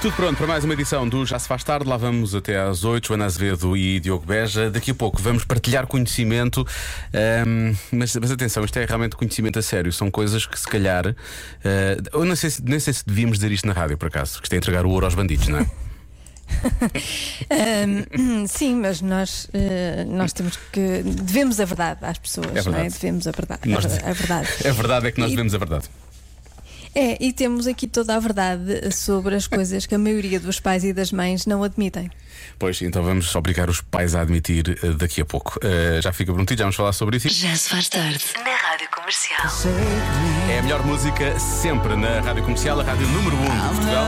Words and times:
Tudo 0.00 0.16
pronto 0.16 0.38
para 0.38 0.46
mais 0.46 0.64
uma 0.64 0.72
edição 0.72 1.06
do 1.06 1.26
Já 1.26 1.38
se 1.38 1.46
faz 1.46 1.62
tarde. 1.62 1.86
Lá 1.86 1.98
vamos 1.98 2.34
até 2.34 2.58
às 2.58 2.84
8, 2.84 3.08
Joana 3.08 3.26
Azevedo 3.26 3.76
e 3.76 4.00
Diogo 4.00 4.24
Beja. 4.24 4.70
Daqui 4.70 4.92
a 4.92 4.94
pouco 4.94 5.20
vamos 5.20 5.44
partilhar 5.44 5.86
conhecimento. 5.86 6.66
ahm, 7.12 7.74
mas, 7.92 8.16
mas 8.16 8.30
atenção, 8.30 8.64
isto 8.64 8.78
é 8.78 8.86
realmente 8.86 9.14
conhecimento 9.14 9.58
a 9.58 9.62
sério. 9.62 9.92
São 9.92 10.10
coisas 10.10 10.46
que 10.46 10.58
se 10.58 10.66
calhar. 10.66 11.06
ah, 11.08 12.02
eu 12.14 12.24
não 12.24 12.34
sei, 12.34 12.48
se, 12.48 12.64
nem 12.64 12.80
sei 12.80 12.94
se 12.94 13.04
devíamos 13.06 13.36
dizer 13.38 13.52
isto 13.52 13.66
na 13.66 13.74
rádio, 13.74 13.98
por 13.98 14.08
acaso, 14.08 14.38
que 14.40 14.46
isto 14.46 14.52
é 14.54 14.56
entregar 14.56 14.86
o 14.86 14.90
ouro 14.90 15.04
aos 15.04 15.14
bandidos, 15.14 15.48
não 15.48 15.58
é? 15.58 15.66
Ahm, 17.50 18.46
sim, 18.48 18.76
mas 18.76 19.02
nós, 19.02 19.48
eh, 19.52 20.04
nós 20.08 20.32
temos 20.32 20.58
que. 20.72 21.02
Devemos 21.04 21.60
a 21.60 21.66
verdade 21.66 22.00
às 22.06 22.16
pessoas, 22.18 22.46
É 22.46 22.52
não 22.52 22.58
é? 22.58 22.62
verdade. 22.62 22.94
Devemos 22.94 23.26
a 23.26 23.30
verdade. 23.32 23.60
Nós- 23.68 23.84
A, 23.84 24.08
a 24.08 24.12
verdade. 24.14 24.48
A 24.66 24.72
verdade 24.72 25.06
é 25.08 25.12
que 25.12 25.20
nós 25.20 25.28
E- 25.30 25.32
devemos 25.36 25.54
a 25.54 25.58
verdade. 25.58 25.84
É, 26.94 27.16
e 27.20 27.32
temos 27.32 27.66
aqui 27.66 27.86
toda 27.86 28.16
a 28.16 28.18
verdade 28.18 28.92
sobre 28.92 29.34
as 29.34 29.46
coisas 29.46 29.86
que 29.86 29.94
a 29.94 29.98
maioria 29.98 30.40
dos 30.40 30.58
pais 30.58 30.82
e 30.84 30.92
das 30.92 31.12
mães 31.12 31.46
não 31.46 31.62
admitem. 31.62 32.10
Pois, 32.58 32.80
então 32.82 33.02
vamos 33.02 33.34
obrigar 33.34 33.70
os 33.70 33.80
pais 33.80 34.14
a 34.14 34.22
admitir 34.22 34.78
ah, 34.82 34.88
daqui 34.96 35.20
a 35.20 35.24
pouco. 35.24 35.58
Ah, 35.62 36.00
já 36.00 36.12
fica 36.12 36.32
prometido, 36.32 36.58
já 36.58 36.64
vamos 36.64 36.76
falar 36.76 36.92
sobre 36.92 37.16
isso. 37.16 37.28
Já 37.28 37.54
se 37.54 37.68
faz 37.68 37.88
tarde 37.88 38.24
na 38.44 38.56
Rádio 38.56 38.88
Comercial. 38.90 39.40
É 40.50 40.58
a 40.58 40.62
melhor 40.62 40.84
música 40.84 41.38
sempre 41.38 41.96
na 41.96 42.20
rádio 42.20 42.42
comercial, 42.42 42.80
a 42.80 42.82
rádio 42.82 43.06
número 43.08 43.36
1 43.36 43.40
um 43.40 43.44
de 43.44 43.74
Portugal. 43.74 44.06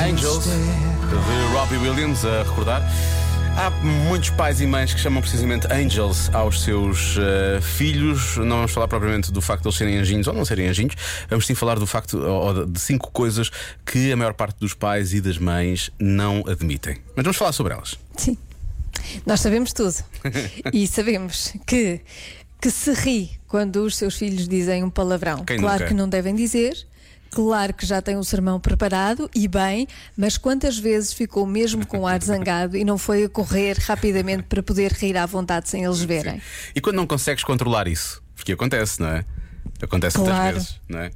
Angels, 0.00 0.44
de 0.44 1.54
Robbie 1.54 1.76
Williams, 1.76 2.24
a 2.24 2.42
recordar. 2.42 2.82
Há 3.58 3.70
muitos 3.70 4.30
pais 4.30 4.60
e 4.60 4.66
mães 4.68 4.94
que 4.94 5.00
chamam 5.00 5.20
precisamente 5.20 5.66
Angels 5.66 6.32
aos 6.32 6.62
seus 6.62 7.16
eh, 7.18 7.60
filhos. 7.60 8.36
Não 8.36 8.58
vamos 8.58 8.70
falar 8.70 8.86
propriamente 8.86 9.32
do 9.32 9.42
facto 9.42 9.62
de 9.62 9.68
eles 9.68 9.76
serem 9.76 9.98
anjinhos 9.98 10.28
ou 10.28 10.32
não 10.32 10.44
serem 10.44 10.68
anjinhos. 10.68 10.94
Vamos 11.28 11.44
sim 11.44 11.56
falar 11.56 11.76
do 11.76 11.84
facto 11.84 12.18
ou 12.18 12.64
de 12.64 12.78
cinco 12.78 13.10
coisas 13.10 13.50
que 13.84 14.12
a 14.12 14.16
maior 14.16 14.32
parte 14.34 14.60
dos 14.60 14.74
pais 14.74 15.12
e 15.12 15.20
das 15.20 15.38
mães 15.38 15.90
não 15.98 16.44
admitem. 16.46 16.98
Mas 17.16 17.24
vamos 17.24 17.36
falar 17.36 17.50
sobre 17.50 17.74
elas. 17.74 17.98
Sim. 18.16 18.38
Nós 19.26 19.40
sabemos 19.40 19.72
tudo. 19.72 19.96
e 20.72 20.86
sabemos 20.86 21.52
que, 21.66 22.00
que 22.60 22.70
se 22.70 22.92
ri 22.92 23.40
quando 23.48 23.82
os 23.82 23.96
seus 23.96 24.16
filhos 24.16 24.46
dizem 24.46 24.84
um 24.84 24.90
palavrão. 24.90 25.44
Quem 25.44 25.58
claro 25.58 25.80
nunca? 25.80 25.88
que 25.88 25.94
não 25.94 26.08
devem 26.08 26.36
dizer. 26.36 26.86
Claro 27.30 27.74
que 27.74 27.84
já 27.86 28.00
tem 28.02 28.16
o 28.16 28.24
sermão 28.24 28.58
preparado 28.58 29.30
e 29.34 29.46
bem, 29.46 29.86
mas 30.16 30.36
quantas 30.38 30.78
vezes 30.78 31.12
ficou 31.12 31.46
mesmo 31.46 31.86
com 31.86 32.00
o 32.00 32.06
ar 32.06 32.22
zangado 32.22 32.76
e 32.76 32.84
não 32.84 32.98
foi 32.98 33.24
a 33.24 33.28
correr 33.28 33.76
rapidamente 33.78 34.44
para 34.44 34.62
poder 34.62 34.92
rir 34.92 35.16
à 35.16 35.26
vontade 35.26 35.68
sem 35.68 35.84
eles 35.84 36.00
verem? 36.00 36.40
E 36.74 36.80
quando 36.80 36.96
não 36.96 37.06
consegues 37.06 37.44
controlar 37.44 37.86
isso? 37.88 38.22
Porque 38.34 38.52
acontece, 38.52 39.00
não 39.00 39.08
é? 39.08 39.24
Acontece 39.80 40.16
Claro. 40.16 40.32
muitas 40.32 40.54
vezes, 40.54 40.80
não 40.88 40.98
é? 40.98 41.10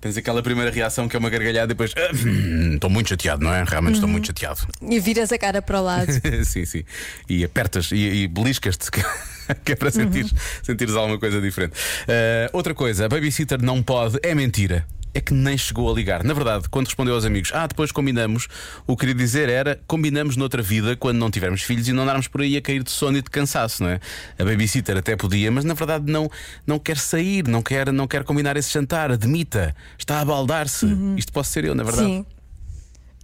Tens 0.00 0.16
aquela 0.18 0.42
primeira 0.42 0.70
reação 0.70 1.08
que 1.08 1.16
é 1.16 1.18
uma 1.18 1.30
gargalhada 1.30 1.66
e 1.72 1.74
depois. 1.74 1.92
"Ah, 1.96 2.10
hum, 2.26 2.74
Estou 2.74 2.90
muito 2.90 3.08
chateado, 3.08 3.42
não 3.42 3.54
é? 3.54 3.64
Realmente 3.64 3.94
estou 3.94 4.08
muito 4.08 4.26
chateado. 4.26 4.60
E 4.82 5.00
viras 5.00 5.32
a 5.32 5.38
cara 5.38 5.62
para 5.62 5.80
o 5.80 5.84
lado. 5.84 6.10
sim, 6.44 6.64
sim. 6.66 6.82
E 7.28 7.42
apertas 7.44 7.90
e, 7.92 7.96
e 7.96 8.28
beliscas-te, 8.28 8.90
que, 8.90 9.00
é 9.72 9.76
para 9.76 9.90
sentires, 9.90 10.30
sentires 10.62 10.94
alguma 10.94 11.18
coisa 11.18 11.40
diferente. 11.40 11.72
Ah, 12.06 12.50
outra 12.52 12.74
coisa, 12.74 13.06
a 13.06 13.08
babysitter 13.08 13.62
não 13.62 13.82
pode, 13.82 14.18
é 14.22 14.34
mentira. 14.34 14.86
É 15.14 15.20
que 15.20 15.34
nem 15.34 15.58
chegou 15.58 15.90
a 15.90 15.94
ligar. 15.94 16.24
Na 16.24 16.32
verdade, 16.32 16.68
quando 16.70 16.86
respondeu 16.86 17.14
aos 17.14 17.24
amigos, 17.24 17.50
ah, 17.54 17.66
depois 17.66 17.92
combinamos, 17.92 18.48
o 18.86 18.96
que 18.96 19.00
queria 19.00 19.14
dizer 19.14 19.48
era 19.48 19.78
combinamos 19.86 20.36
noutra 20.36 20.62
vida 20.62 20.96
quando 20.96 21.18
não 21.18 21.30
tivermos 21.30 21.62
filhos 21.62 21.86
e 21.86 21.92
não 21.92 22.02
andarmos 22.04 22.28
por 22.28 22.40
aí 22.40 22.56
a 22.56 22.62
cair 22.62 22.82
de 22.82 22.90
sono 22.90 23.18
e 23.18 23.22
de 23.22 23.30
cansaço, 23.30 23.82
não 23.82 23.90
é? 23.90 24.00
A 24.38 24.44
babysitter 24.44 24.96
até 24.96 25.14
podia, 25.14 25.50
mas 25.50 25.64
na 25.64 25.74
verdade 25.74 26.10
não, 26.10 26.30
não 26.66 26.78
quer 26.78 26.96
sair, 26.96 27.46
não 27.46 27.62
quer, 27.62 27.92
não 27.92 28.06
quer 28.06 28.24
combinar 28.24 28.56
esse 28.56 28.72
jantar, 28.72 29.12
admita, 29.12 29.76
está 29.98 30.20
a 30.20 30.24
baldar-se. 30.24 30.86
Isto 31.16 31.32
posso 31.32 31.50
ser 31.50 31.64
eu, 31.64 31.74
na 31.74 31.82
verdade. 31.82 32.06
Sim. 32.06 32.26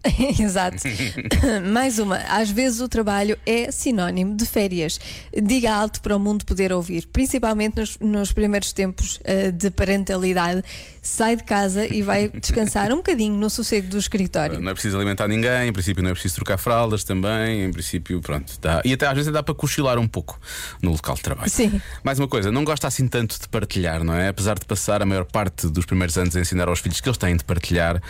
Exato. 0.41 0.77
Mais 1.73 1.99
uma. 1.99 2.19
Às 2.19 2.51
vezes 2.51 2.81
o 2.81 2.89
trabalho 2.89 3.37
é 3.45 3.71
sinónimo 3.71 4.37
de 4.37 4.47
férias. 4.47 5.01
Diga 5.43 5.75
alto 5.75 6.01
para 6.01 6.17
o 6.17 6.21
mundo 6.21 6.45
poder 6.45 6.73
ouvir, 6.73 7.07
principalmente 7.13 7.77
nos, 7.79 7.99
nos 7.99 8.33
primeiros 8.33 8.73
tempos 8.73 9.21
eh, 9.25 9.51
de 9.51 9.71
parentalidade. 9.71 10.63
Sai 11.09 11.37
de 11.37 11.43
casa 11.43 11.87
e 11.87 12.03
vai 12.03 12.29
descansar 12.29 12.93
um 12.93 12.97
bocadinho 12.97 13.35
no 13.35 13.49
sossego 13.49 13.89
do 13.89 13.97
escritório. 13.97 14.61
Não 14.61 14.71
é 14.71 14.75
preciso 14.75 14.95
alimentar 14.99 15.27
ninguém, 15.27 15.69
em 15.69 15.73
princípio 15.73 16.03
não 16.03 16.11
é 16.11 16.13
preciso 16.13 16.35
trocar 16.35 16.59
fraldas 16.59 17.03
também, 17.03 17.65
em 17.65 17.73
princípio, 17.73 18.21
pronto, 18.21 18.53
dá. 18.61 18.83
E 18.85 18.93
até 18.93 19.07
às 19.07 19.15
vezes 19.15 19.33
dá 19.33 19.43
para 19.43 19.55
cochilar 19.55 19.99
um 19.99 20.07
pouco 20.07 20.39
no 20.83 20.93
local 20.93 21.15
de 21.15 21.23
trabalho. 21.23 21.51
Sim. 21.51 21.81
Mais 22.05 22.19
uma 22.19 22.29
coisa, 22.29 22.53
não 22.53 22.63
gosta 22.63 22.87
assim 22.87 23.09
tanto 23.09 23.41
de 23.41 23.49
partilhar, 23.49 24.05
não 24.05 24.13
é? 24.13 24.29
Apesar 24.29 24.59
de 24.59 24.67
passar 24.67 25.01
a 25.01 25.07
maior 25.07 25.25
parte 25.25 25.67
dos 25.69 25.87
primeiros 25.87 26.19
anos 26.19 26.37
a 26.37 26.41
ensinar 26.41 26.69
aos 26.69 26.79
filhos 26.79 27.01
que 27.01 27.09
eles 27.09 27.17
têm 27.17 27.35
de 27.35 27.43
partilhar, 27.43 28.03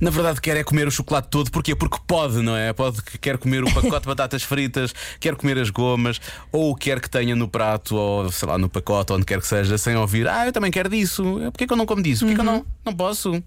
na 0.00 0.10
verdade 0.10 0.40
quer 0.40 0.56
é 0.56 0.62
comer 0.62 0.86
o 0.86 0.90
chocolate 0.90 1.26
todo, 1.28 1.50
porquê? 1.50 1.74
Porque 1.74 1.98
pode, 2.06 2.42
não 2.42 2.56
é? 2.56 2.72
Pode 2.72 3.02
que 3.02 3.18
quer 3.18 3.38
comer 3.38 3.64
o 3.64 3.74
pacote 3.74 4.02
de 4.02 4.06
batatas 4.06 4.44
fritas, 4.44 4.94
quer 5.18 5.34
comer 5.34 5.58
as 5.58 5.68
gomas, 5.68 6.20
ou 6.52 6.76
quer 6.76 7.00
que 7.00 7.10
tenha 7.10 7.34
no 7.34 7.48
prato, 7.48 7.96
ou 7.96 8.30
sei 8.30 8.48
lá, 8.48 8.56
no 8.56 8.68
pacote, 8.68 9.12
onde 9.12 9.24
quer 9.24 9.40
que 9.40 9.48
seja, 9.48 9.76
sem 9.76 9.96
ouvir, 9.96 10.28
ah, 10.28 10.46
eu 10.46 10.52
também 10.52 10.70
quero 10.70 10.88
disso, 10.88 11.24
porquê 11.50 11.66
que 11.66 11.72
eu 11.72 11.76
não 11.76 11.86
como 11.86 12.00
disso? 12.00 12.24
Porquê 12.24 12.35
que 12.36 12.40
eu 12.40 12.44
não, 12.44 12.64
não 12.84 12.94
posso? 12.94 13.42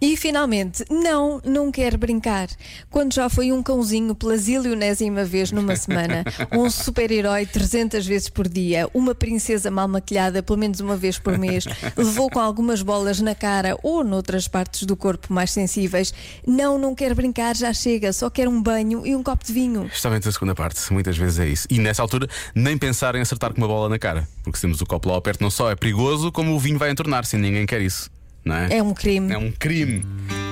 E 0.00 0.16
finalmente, 0.16 0.82
não, 0.90 1.42
não 1.44 1.70
quer 1.70 1.94
brincar. 1.98 2.48
Quando 2.88 3.12
já 3.12 3.28
foi 3.28 3.52
um 3.52 3.62
cãozinho 3.62 4.14
pela 4.14 4.34
zilionésima 4.34 5.24
vez 5.24 5.52
numa 5.52 5.76
semana, 5.76 6.24
um 6.52 6.70
super-herói 6.70 7.44
300 7.44 8.06
vezes 8.06 8.30
por 8.30 8.48
dia, 8.48 8.88
uma 8.94 9.14
princesa 9.14 9.70
mal 9.70 9.86
maquilhada 9.86 10.42
pelo 10.42 10.58
menos 10.58 10.80
uma 10.80 10.96
vez 10.96 11.18
por 11.18 11.36
mês, 11.36 11.64
levou 11.96 12.30
com 12.30 12.40
algumas 12.40 12.80
bolas 12.80 13.20
na 13.20 13.34
cara 13.34 13.76
ou 13.82 14.02
noutras 14.02 14.48
partes 14.48 14.84
do 14.84 14.96
corpo 14.96 15.32
mais 15.32 15.50
sensíveis, 15.50 16.14
não, 16.46 16.78
não 16.78 16.94
quer 16.94 17.14
brincar, 17.14 17.54
já 17.54 17.72
chega, 17.74 18.10
só 18.12 18.30
quer 18.30 18.48
um 18.48 18.62
banho 18.62 19.06
e 19.06 19.14
um 19.14 19.22
copo 19.22 19.44
de 19.44 19.52
vinho. 19.52 19.86
Justamente 19.92 20.26
a 20.26 20.32
segunda 20.32 20.54
parte, 20.54 20.80
muitas 20.92 21.18
vezes 21.18 21.38
é 21.38 21.46
isso. 21.46 21.66
E 21.68 21.78
nessa 21.78 22.00
altura, 22.00 22.26
nem 22.54 22.78
pensar 22.78 23.14
em 23.16 23.20
acertar 23.20 23.52
com 23.52 23.58
uma 23.58 23.68
bola 23.68 23.88
na 23.90 23.98
cara, 23.98 24.26
porque 24.42 24.56
se 24.56 24.62
temos 24.62 24.80
o 24.80 24.86
copo 24.86 25.10
lá 25.10 25.20
perto, 25.20 25.42
não 25.42 25.50
só 25.50 25.70
é 25.70 25.76
perigoso, 25.76 26.32
como 26.32 26.54
o 26.54 26.58
vinho 26.58 26.78
vai 26.78 26.90
entornar-se 26.90 27.36
e 27.36 27.38
ninguém 27.38 27.66
quer 27.66 27.82
isso. 27.82 28.10
Não 28.44 28.56
é? 28.56 28.78
É 28.78 28.82
um 28.82 28.94
crime. 28.94 29.32
É 29.32 29.38
um 29.38 29.50
crime. 29.52 30.04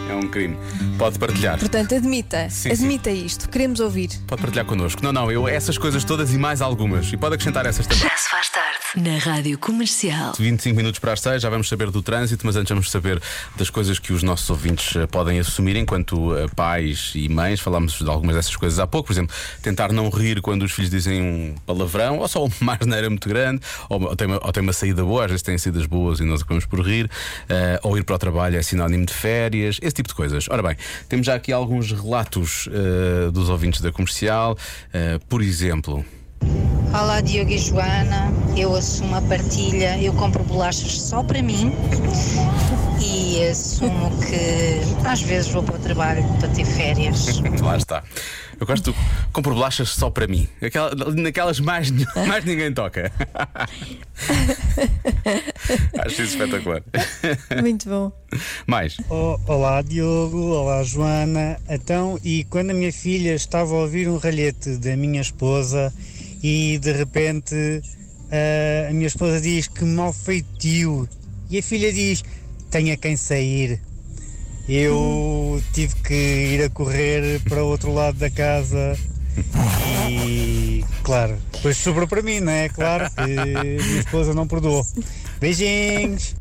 É 0.08 0.14
um 0.14 0.28
crime. 0.28 0.56
Pode 0.98 1.18
partilhar. 1.18 1.58
Portanto, 1.58 1.94
admita, 1.94 2.48
Sim, 2.48 2.70
admita 2.70 3.10
isto, 3.10 3.48
queremos 3.48 3.78
ouvir. 3.78 4.08
Pode 4.26 4.40
partilhar 4.40 4.64
connosco. 4.64 5.02
Não, 5.02 5.12
não, 5.12 5.30
eu 5.30 5.46
essas 5.46 5.76
coisas 5.76 6.02
todas 6.02 6.32
e 6.32 6.38
mais 6.38 6.62
algumas. 6.62 7.12
E 7.12 7.16
pode 7.16 7.34
acrescentar 7.34 7.66
essas 7.66 7.86
também. 7.86 8.08
Já 8.08 8.16
se 8.16 8.30
faz 8.30 8.48
tarde 8.48 8.68
na 8.96 9.18
Rádio 9.18 9.58
Comercial. 9.58 10.32
25 10.38 10.76
minutos 10.76 10.98
para 10.98 11.12
as 11.12 11.20
6, 11.20 11.42
já 11.42 11.50
vamos 11.50 11.68
saber 11.68 11.90
do 11.90 12.00
trânsito, 12.00 12.46
mas 12.46 12.56
antes 12.56 12.70
vamos 12.70 12.90
saber 12.90 13.20
das 13.56 13.68
coisas 13.68 13.98
que 13.98 14.12
os 14.12 14.22
nossos 14.22 14.48
ouvintes 14.48 14.96
eh, 14.96 15.06
podem 15.06 15.38
assumir 15.38 15.76
enquanto 15.76 16.34
eh, 16.36 16.46
pais 16.56 17.12
e 17.14 17.28
mães. 17.28 17.60
Falámos 17.60 17.98
de 17.98 18.08
algumas 18.08 18.34
dessas 18.34 18.56
coisas 18.56 18.78
há 18.78 18.86
pouco, 18.86 19.08
por 19.08 19.12
exemplo, 19.12 19.34
tentar 19.62 19.92
não 19.92 20.08
rir 20.08 20.40
quando 20.40 20.62
os 20.62 20.72
filhos 20.72 20.90
dizem 20.90 21.20
um 21.20 21.54
palavrão, 21.66 22.18
ou 22.18 22.28
só 22.28 22.44
uma 22.60 22.78
asneira 22.80 23.10
muito 23.10 23.28
grande, 23.28 23.60
ou, 23.88 24.02
ou, 24.02 24.16
tem 24.16 24.26
uma, 24.26 24.40
ou 24.42 24.52
tem 24.52 24.62
uma 24.62 24.72
saída 24.72 25.04
boa, 25.04 25.24
às 25.24 25.30
vezes 25.30 25.42
têm 25.42 25.58
saídas 25.58 25.84
boas 25.86 26.20
e 26.20 26.24
nós 26.24 26.40
acabamos 26.40 26.64
por 26.64 26.80
rir, 26.80 27.10
eh, 27.48 27.77
ou 27.82 27.96
ir 27.98 28.04
para 28.04 28.16
o 28.16 28.18
trabalho 28.18 28.56
é 28.56 28.62
sinónimo 28.62 29.06
de 29.06 29.12
férias, 29.12 29.78
esse 29.82 29.94
tipo 29.94 30.08
de 30.08 30.14
coisas. 30.14 30.46
Ora 30.50 30.62
bem, 30.62 30.76
temos 31.08 31.26
já 31.26 31.34
aqui 31.34 31.52
alguns 31.52 31.90
relatos 31.92 32.68
eh, 32.72 33.30
dos 33.30 33.48
ouvintes 33.48 33.80
da 33.80 33.90
comercial, 33.92 34.56
Eh, 34.92 35.18
por 35.28 35.42
exemplo. 35.42 36.04
Olá 36.90 37.20
Diogo 37.20 37.50
e 37.50 37.58
Joana, 37.58 38.32
eu 38.56 38.74
assumo 38.74 39.14
a 39.16 39.20
partilha, 39.22 39.98
eu 40.00 40.12
compro 40.14 40.42
bolachas 40.44 40.92
só 41.02 41.22
para 41.22 41.42
mim 41.42 41.72
e 43.00 43.17
assumo 43.44 44.10
que 44.20 44.80
às 45.06 45.22
vezes 45.22 45.50
vou 45.50 45.62
para 45.62 45.76
o 45.76 45.78
trabalho 45.78 46.22
para 46.38 46.48
ter 46.48 46.64
férias. 46.64 47.40
Lá 47.60 47.76
está. 47.76 48.02
Eu 48.60 48.66
gosto, 48.66 48.92
compro 49.32 49.54
bolachas 49.54 49.90
só 49.90 50.10
para 50.10 50.26
mim. 50.26 50.48
Aquela, 50.60 50.92
naquelas 51.14 51.60
mais, 51.60 51.90
mais 52.26 52.44
ninguém 52.44 52.72
toca. 52.72 53.12
Acho 55.98 56.22
isso 56.22 56.36
espetacular. 56.36 56.82
Muito 57.60 57.88
bom. 57.88 58.12
Mais. 58.66 58.96
Oh, 59.08 59.38
olá 59.46 59.80
Diogo, 59.82 60.38
olá 60.38 60.82
Joana. 60.82 61.56
Então, 61.68 62.18
e 62.24 62.44
quando 62.44 62.70
a 62.70 62.74
minha 62.74 62.92
filha 62.92 63.34
estava 63.34 63.72
a 63.74 63.78
ouvir 63.78 64.08
um 64.08 64.16
ralhete 64.16 64.76
da 64.78 64.96
minha 64.96 65.20
esposa 65.20 65.92
e 66.42 66.78
de 66.78 66.92
repente 66.92 67.54
ah, 68.30 68.88
a 68.90 68.92
minha 68.92 69.06
esposa 69.06 69.40
diz 69.40 69.68
que 69.68 69.84
mal 69.84 70.12
feitio 70.12 71.08
e 71.50 71.58
a 71.58 71.62
filha 71.62 71.92
diz 71.92 72.22
tenha 72.70 72.96
quem 72.96 73.16
sair. 73.16 73.80
Eu 74.68 75.62
tive 75.72 75.94
que 75.96 76.14
ir 76.14 76.62
a 76.62 76.68
correr 76.68 77.40
para 77.48 77.64
o 77.64 77.68
outro 77.68 77.92
lado 77.92 78.18
da 78.18 78.30
casa 78.30 78.98
e, 80.10 80.84
claro, 81.02 81.38
depois 81.52 81.76
sobrou 81.78 82.06
para 82.06 82.22
mim, 82.22 82.40
não 82.40 82.52
é? 82.52 82.68
Claro 82.68 83.10
que 83.10 83.26
minha 83.26 84.00
esposa 84.00 84.34
não 84.34 84.46
perdoou. 84.46 84.86
Beijinhos! 85.40 86.34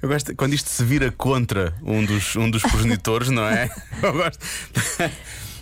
Eu 0.00 0.08
gosto 0.08 0.34
quando 0.36 0.54
isto 0.54 0.70
se 0.70 0.84
vira 0.84 1.10
contra 1.10 1.74
um 1.82 2.04
dos, 2.04 2.36
um 2.36 2.50
dos 2.50 2.62
progenitores, 2.62 3.28
não 3.28 3.44
é? 3.44 3.68
Eu 4.02 4.12
gosto. 4.12 4.38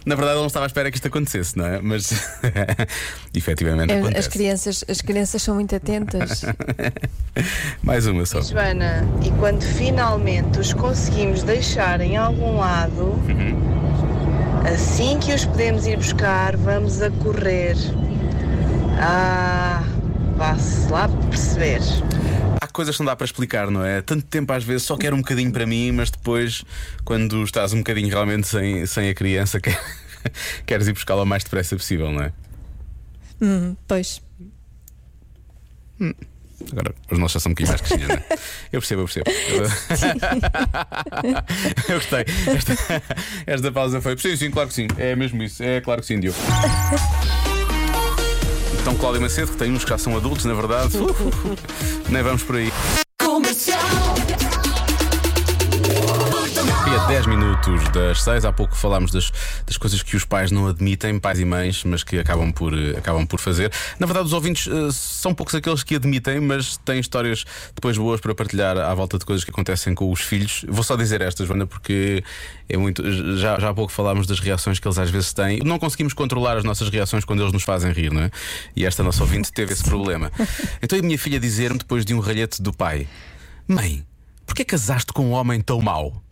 Na 0.05 0.15
verdade, 0.15 0.35
ele 0.35 0.41
não 0.41 0.49
estava 0.49 0.67
à 0.67 0.69
espera 0.69 0.91
que 0.91 0.97
isto 0.99 1.09
acontecesse, 1.09 1.57
não 1.57 1.65
é? 1.67 1.81
Mas 1.81 2.13
efetivamente 3.35 3.91
É, 3.93 3.99
acontece. 3.99 4.19
As 4.19 4.29
crianças, 4.29 4.85
as 4.89 5.01
crianças 5.01 5.43
são 5.43 5.55
muito 5.55 5.75
atentas. 5.75 6.45
Mais 7.83 8.07
uma 8.07 8.27
só. 8.27 8.43
Joana, 8.43 9.07
e 9.23 9.31
quando 9.33 9.63
finalmente 9.63 10.59
os 10.59 10.73
conseguimos 10.75 11.43
deixar 11.43 12.01
em 12.03 12.17
algum 12.17 12.59
lado, 12.59 13.15
assim 14.73 15.19
que 15.19 15.33
os 15.33 15.45
podemos 15.47 15.87
ir 15.87 15.97
buscar, 15.97 16.57
vamos 16.57 17.01
a 17.01 17.11
correr. 17.11 17.77
Ah, 19.01 19.83
vá-se 20.37 20.91
lá 20.91 21.09
perceber. 21.31 21.81
Coisas 22.75 22.97
que 22.97 23.03
não 23.03 23.07
dá 23.07 23.15
para 23.15 23.25
explicar, 23.25 23.71
não 23.71 23.85
é? 23.85 24.03
Tanto 24.03 24.27
tempo 24.27 24.53
às 24.53 24.65
vezes 24.65 24.83
só 24.83 24.97
quero 24.97 25.15
um 25.15 25.21
bocadinho 25.21 25.53
para 25.53 25.65
mim, 25.65 25.93
mas 25.93 26.11
depois, 26.11 26.65
quando 27.05 27.45
estás 27.45 27.73
um 27.73 27.79
bocadinho 27.79 28.09
realmente 28.09 28.49
sem, 28.49 28.85
sem 28.85 29.09
a 29.09 29.15
criança, 29.15 29.59
quer- 29.63 29.81
queres 30.67 30.89
ir 30.89 30.93
buscá-la 30.93 31.23
o 31.23 31.27
mais 31.27 31.45
depressa 31.45 31.77
possível, 31.77 32.11
não 32.11 32.25
é? 32.25 32.33
Hum, 33.41 33.77
pois. 33.87 34.21
Agora, 36.73 36.93
os 37.13 37.17
nossos 37.17 37.35
já 37.35 37.41
são 37.41 37.53
um 37.53 37.55
bocadinho 37.55 37.69
mais 37.69 37.81
crescidos, 37.81 38.09
não 38.09 38.17
é? 38.17 38.25
Eu 38.73 38.81
percebo, 38.81 39.03
eu 39.03 39.07
percebo. 39.07 39.31
eu 41.89 41.95
gostei. 41.95 42.25
Esta, 42.57 42.77
esta 43.47 43.71
pausa 43.73 44.01
foi. 44.01 44.19
Sim, 44.19 44.35
sim, 44.37 44.51
claro 44.51 44.69
que 44.69 44.75
sim. 44.75 44.89
É 44.99 45.15
mesmo 45.15 45.41
isso. 45.45 45.63
É 45.63 45.81
claro 45.81 46.01
que 46.01 46.09
sim, 46.09 46.19
Diogo. 46.19 46.39
Então, 48.85 48.95
Cláudia 48.97 49.19
Macedo, 49.19 49.51
que 49.51 49.57
tem 49.57 49.73
uns 49.73 49.83
que 49.83 49.89
já 49.89 49.97
são 49.97 50.15
adultos, 50.15 50.45
na 50.45 50.53
verdade. 50.53 50.99
Nem 52.11 52.23
vamos 52.23 52.43
por 52.43 52.57
aí. 52.57 52.71
Minutos 57.37 57.89
das 57.91 58.23
6, 58.23 58.45
há 58.45 58.53
pouco 58.53 58.77
falámos 58.77 59.11
das, 59.11 59.33
das 59.67 59.77
coisas 59.77 60.03
que 60.03 60.15
os 60.15 60.25
pais 60.25 60.53
não 60.53 60.69
admitem, 60.69 61.19
pais 61.19 61.41
e 61.41 61.45
mães, 61.45 61.83
mas 61.83 62.05
que 62.05 62.19
acabam 62.19 62.53
por, 62.53 62.73
eh, 62.73 62.97
acabam 62.97 63.27
por 63.27 63.41
fazer. 63.41 63.73
Na 63.99 64.07
verdade, 64.07 64.27
os 64.27 64.33
ouvintes 64.33 64.69
eh, 64.69 64.89
são 64.93 65.35
poucos 65.35 65.55
aqueles 65.55 65.83
que 65.83 65.97
admitem, 65.97 66.39
mas 66.39 66.77
têm 66.79 67.01
histórias 67.01 67.45
depois 67.75 67.99
boas 67.99 68.21
para 68.21 68.35
partilhar 68.35 68.79
à 68.79 68.95
volta 68.95 69.19
de 69.19 69.25
coisas 69.25 69.45
que 69.45 69.51
acontecem 69.51 69.95
com 69.95 70.13
os 70.13 70.21
filhos. 70.21 70.65
Vou 70.69 70.85
só 70.85 70.95
dizer 70.95 71.21
estas, 71.23 71.49
Joana, 71.49 71.67
porque 71.67 72.23
é 72.69 72.77
muito. 72.77 73.03
Já, 73.37 73.59
já 73.59 73.71
há 73.71 73.75
pouco 73.75 73.93
falámos 73.93 74.27
das 74.27 74.39
reações 74.39 74.79
que 74.79 74.87
eles 74.87 74.99
às 74.99 75.11
vezes 75.11 75.33
têm. 75.33 75.59
Não 75.65 75.79
conseguimos 75.79 76.13
controlar 76.13 76.57
as 76.57 76.65
nossas 76.65 76.89
reações 76.89 77.25
quando 77.25 77.41
eles 77.41 77.53
nos 77.53 77.65
fazem 77.65 77.91
rir, 77.93 78.13
não 78.13 78.23
é? 78.23 78.31
E 78.77 78.85
esta 78.85 79.03
nossa 79.03 79.23
ouvinte 79.23 79.53
teve 79.53 79.73
esse 79.73 79.83
problema. 79.83 80.31
Então 80.83 80.99
a 80.99 81.03
minha 81.03 81.19
filha 81.19 81.41
dizer-me, 81.41 81.79
depois 81.79 82.05
de 82.05 82.15
um 82.15 82.21
ralhete 82.21 82.61
do 82.63 82.73
pai: 82.73 83.09
Mãe, 83.67 84.05
porquê 84.47 84.65
casaste 84.65 85.13
com 85.13 85.27
um 85.27 85.33
homem 85.33 85.61
tão 85.61 85.81
mau? 85.81 86.23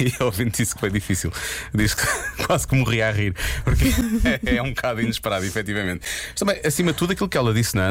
E 0.00 0.12
a 0.18 0.24
ouvinte 0.24 0.62
disse 0.62 0.74
que 0.74 0.80
foi 0.80 0.90
difícil. 0.90 1.32
Diz 1.74 1.94
que 1.94 2.06
quase 2.46 2.66
que 2.66 2.74
morria 2.76 3.08
a 3.08 3.12
rir, 3.12 3.34
porque 3.64 3.84
é 4.44 4.62
um 4.62 4.70
bocado 4.70 5.00
inesperado, 5.00 5.44
efetivamente. 5.44 6.06
Mas 6.30 6.38
também, 6.38 6.60
acima 6.64 6.92
de 6.92 6.98
tudo, 6.98 7.12
aquilo 7.12 7.28
que 7.28 7.36
ela 7.38 7.54
disse, 7.54 7.76
não 7.76 7.82
é? 7.82 7.90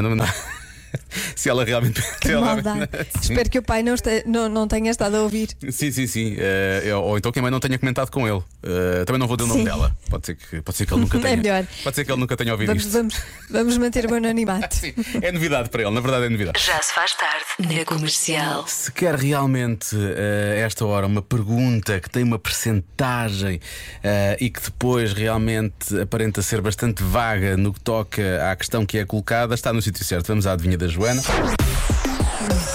Se 1.36 1.48
ela 1.48 1.64
realmente. 1.64 2.00
se 2.02 2.18
Que 2.20 2.32
ela- 2.32 2.46
maldade. 2.46 2.88
Sim. 3.20 3.32
Espero 3.32 3.50
que 3.50 3.58
o 3.58 3.62
pai 3.62 3.82
não, 3.82 3.94
este- 3.94 4.24
não, 4.26 4.48
não 4.48 4.66
tenha 4.68 4.90
estado 4.90 5.16
a 5.16 5.22
ouvir. 5.22 5.48
Sim, 5.70 5.90
sim, 5.90 6.06
sim. 6.06 6.36
Eh, 6.38 6.92
ou 6.94 7.16
então 7.18 7.30
que 7.32 7.38
a 7.38 7.42
mãe 7.42 7.50
não 7.50 7.60
tenha 7.60 7.78
comentado 7.78 8.10
com 8.10 8.26
ele. 8.26 8.42
Eh, 8.62 9.04
também 9.04 9.18
não 9.20 9.26
vou 9.26 9.36
dizer 9.36 9.46
o 9.50 9.54
nome 9.54 9.60
Sim. 9.60 9.66
dela. 9.66 9.96
Pode 10.10 10.26
ser, 10.26 10.34
que, 10.36 10.60
pode 10.62 10.76
ser 10.76 10.86
que 10.86 10.92
ele 10.94 11.00
nunca 11.02 11.18
É 11.18 11.20
tenha. 11.20 11.36
melhor. 11.36 11.66
Pode 11.84 11.96
ser 11.96 12.04
que 12.04 12.10
ele 12.12 12.20
nunca 12.20 12.36
tenha 12.36 12.52
ouvido 12.52 12.68
Vamos, 12.68 12.84
isto. 12.84 12.92
vamos, 12.92 13.14
vamos 13.50 13.78
manter 13.78 14.10
o 14.10 14.14
anonimato. 14.14 14.74
Sim, 14.74 14.92
é 15.22 15.30
novidade 15.32 15.68
para 15.68 15.82
ele, 15.82 15.90
na 15.92 16.00
verdade 16.00 16.26
é 16.26 16.28
novidade. 16.28 16.58
Já 16.64 16.80
se 16.82 16.92
faz 16.94 17.14
tarde 17.14 17.44
na 17.76 17.84
comercial. 17.84 18.66
Se 18.66 18.90
quer 18.92 19.14
realmente 19.14 19.94
a 19.96 20.54
esta 20.58 20.84
hora 20.86 21.06
uma 21.06 21.22
pergunta 21.22 22.00
que 22.00 22.08
tem 22.10 22.22
uma 22.22 22.38
percentagem 22.38 23.60
eh, 24.02 24.36
e 24.40 24.50
que 24.50 24.60
depois 24.62 25.12
realmente 25.12 25.98
aparenta 26.00 26.40
ser 26.42 26.60
bastante 26.60 27.02
vaga 27.02 27.56
no 27.56 27.72
que 27.72 27.80
toca 27.80 28.50
à 28.50 28.56
questão 28.56 28.86
que 28.86 28.98
é 28.98 29.04
colocada, 29.04 29.54
está 29.54 29.72
no 29.72 29.82
sítio 29.82 30.04
certo. 30.04 30.26
Vamos 30.28 30.46
à 30.46 30.52
adivinha 30.52 30.77
da 30.78 30.86
Joana. 30.86 31.20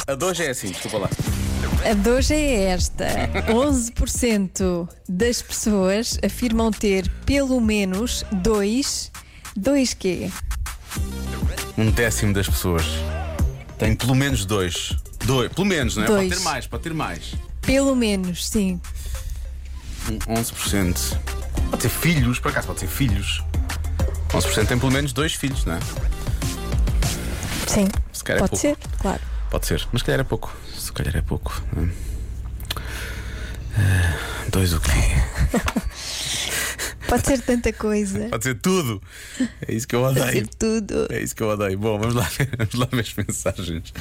A 0.06 0.26
hoje 0.26 0.44
é 0.44 0.50
assim, 0.50 0.68
desculpa 0.70 0.98
lá. 0.98 1.10
A 1.90 1.94
de 1.94 2.10
hoje 2.10 2.34
é 2.34 2.64
esta: 2.66 3.06
11% 3.50 4.88
das 5.08 5.42
pessoas 5.42 6.20
afirmam 6.24 6.70
ter 6.72 7.10
pelo 7.26 7.60
menos 7.60 8.24
dois. 8.32 9.12
Dois 9.56 9.94
quê? 9.94 10.30
Um 11.78 11.90
décimo 11.92 12.34
das 12.34 12.48
pessoas 12.48 12.84
tem 13.78 13.96
pelo 13.96 14.16
menos 14.16 14.46
dois. 14.46 14.96
Dois, 15.26 15.52
pelo 15.54 15.66
menos, 15.66 15.96
não 15.96 16.04
é? 16.04 16.08
Pode 16.08 16.28
Dois. 16.28 16.38
ter 16.38 16.44
mais, 16.44 16.68
pode 16.68 16.84
ter 16.84 16.94
mais. 16.94 17.34
Pelo 17.62 17.96
menos, 17.96 18.46
sim. 18.50 18.80
Um 20.28 20.34
11%. 20.34 21.18
Pode 21.70 21.82
ter 21.82 21.90
filhos, 21.90 22.40
por 22.40 22.52
acaso 22.52 22.68
pode 22.68 22.80
ter 22.80 22.88
filhos. 22.88 23.42
11% 24.30 24.68
tem 24.68 24.78
pelo 24.78 24.92
menos 24.92 25.14
dois 25.14 25.34
filhos, 25.34 25.64
não 25.66 25.76
é? 25.76 25.80
Sim. 27.74 27.88
Se 28.12 28.24
calhar 28.24 28.44
é 28.44 28.48
Pode 28.48 28.62
pouco. 28.62 28.62
ser, 28.62 28.78
claro. 29.00 29.22
Pode 29.50 29.66
ser, 29.68 29.88
mas 29.92 30.02
se 30.02 30.06
calhar 30.06 30.20
é 30.22 30.24
pouco. 30.24 30.56
Se 30.78 30.92
calhar 30.92 31.16
é 31.16 31.22
pouco. 31.22 31.64
Hum. 31.78 31.90
Ah, 33.78 34.46
dois 34.50 34.74
o 34.74 34.80
quê? 34.80 34.92
Pode 37.08 37.28
ser 37.28 37.40
tanta 37.42 37.72
coisa. 37.74 38.28
Pode 38.30 38.44
ser 38.44 38.56
tudo. 38.56 39.02
É 39.68 39.74
isso 39.74 39.88
que 39.88 39.96
eu 39.96 40.02
Pode 40.02 40.20
odeio. 40.20 40.46
ser 40.46 40.48
tudo. 40.58 41.08
É 41.12 41.22
isso 41.22 41.36
que 41.36 41.44
eu 41.44 41.50
odeio. 41.50 41.78
Bom, 41.78 42.00
vamos 42.00 42.16
lá, 42.16 42.28
vamos 42.58 42.74
lá 42.76 42.88
ver 42.92 43.02
as 43.02 43.14
mensagens. 43.14 43.94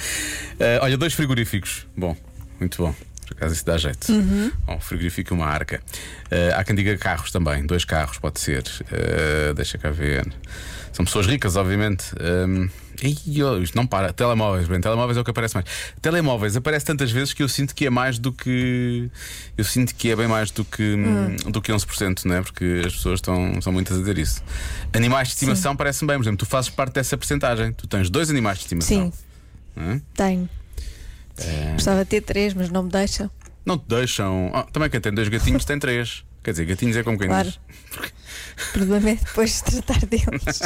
Ah, 0.61 0.81
olha, 0.85 0.97
dois 0.97 1.13
frigoríficos. 1.15 1.87
Bom, 1.97 2.17
muito 2.59 2.83
bom. 2.83 2.95
Por 3.27 3.37
acaso 3.37 3.55
isso 3.55 3.65
dá 3.65 3.79
jeito. 3.79 4.07
Bom, 4.67 4.77
um 4.77 4.81
frigorífico 4.81 5.33
e 5.33 5.37
uma 5.37 5.47
arca. 5.47 5.81
Ah, 6.31 6.61
há 6.61 6.65
quem 6.65 6.75
diga 6.77 6.97
carros 6.97 7.31
também. 7.31 7.65
Dois 7.67 7.85
carros, 7.85 8.19
pode 8.19 8.41
ser. 8.41 8.63
Ah, 8.91 9.53
deixa 9.55 9.79
cá 9.79 9.91
ver. 9.91 10.27
São 10.93 11.05
pessoas 11.05 11.27
ricas, 11.27 11.57
obviamente. 11.57 12.13
Um, 12.21 12.69
e 13.03 13.43
oh, 13.43 13.59
isto 13.59 13.75
não 13.75 13.87
para. 13.87 14.13
Telemóveis, 14.13 14.69
bem, 14.69 14.81
telemóveis 14.81 15.17
é 15.17 15.21
o 15.21 15.25
que 15.25 15.31
aparece 15.31 15.55
mais. 15.55 15.67
Telemóveis 16.01 16.57
aparece 16.57 16.87
tantas 16.87 17.11
vezes 17.11 17.33
que 17.33 17.43
eu 17.43 17.49
sinto 17.49 17.75
que 17.75 17.87
é 17.87 17.91
mais 17.91 18.19
do 18.19 18.33
que. 18.33 19.11
Eu 19.57 19.65
sinto 19.65 19.95
que 19.95 20.11
é 20.11 20.17
bem 20.17 20.29
mais 20.29 20.51
do 20.51 20.65
que, 20.65 20.97
do 21.51 21.61
que 21.61 21.73
11%, 21.73 22.25
não 22.27 22.37
é? 22.37 22.43
Porque 22.43 22.83
as 22.87 22.93
pessoas 22.93 23.19
estão, 23.19 23.61
são 23.61 23.73
muitas 23.73 23.97
a 23.97 24.01
dizer 24.01 24.19
isso. 24.19 24.43
Animais 24.93 25.29
de 25.29 25.35
estimação 25.35 25.75
parecem 25.75 26.07
bem, 26.07 26.17
por 26.17 26.23
exemplo, 26.23 26.39
tu 26.39 26.47
fazes 26.47 26.71
parte 26.71 26.95
dessa 26.95 27.17
percentagem. 27.17 27.73
Tu 27.73 27.87
tens 27.89 28.09
dois 28.09 28.31
animais 28.31 28.59
de 28.59 28.65
estimação. 28.65 29.11
Sim, 29.11 29.13
Hã? 29.77 30.01
tenho. 30.15 30.49
Gostava 31.73 32.05
de 32.05 32.11
ter 32.11 32.21
três, 32.21 32.55
mas 32.55 32.71
não 32.71 32.85
me 32.85 32.91
deixam. 32.91 33.31
Não 33.65 33.79
te 33.79 33.85
deixam. 33.89 34.51
Ah, 34.55 34.67
também 34.73 34.91
quem 34.91 35.01
tem 35.01 35.13
dois 35.13 35.29
gatinhos 35.29 35.65
tem 35.65 35.79
três. 35.79 36.25
Quer 36.43 36.51
dizer, 36.53 36.65
gatinhos 36.65 36.97
é 36.97 37.03
como 37.03 37.19
quem 37.19 37.29
Claro. 37.29 37.49
diz. 37.49 37.61
O 38.69 38.73
problema 38.73 39.11
é 39.11 39.15
depois 39.15 39.63
de 39.63 39.83
tratar 39.83 40.07
deles. 40.07 40.63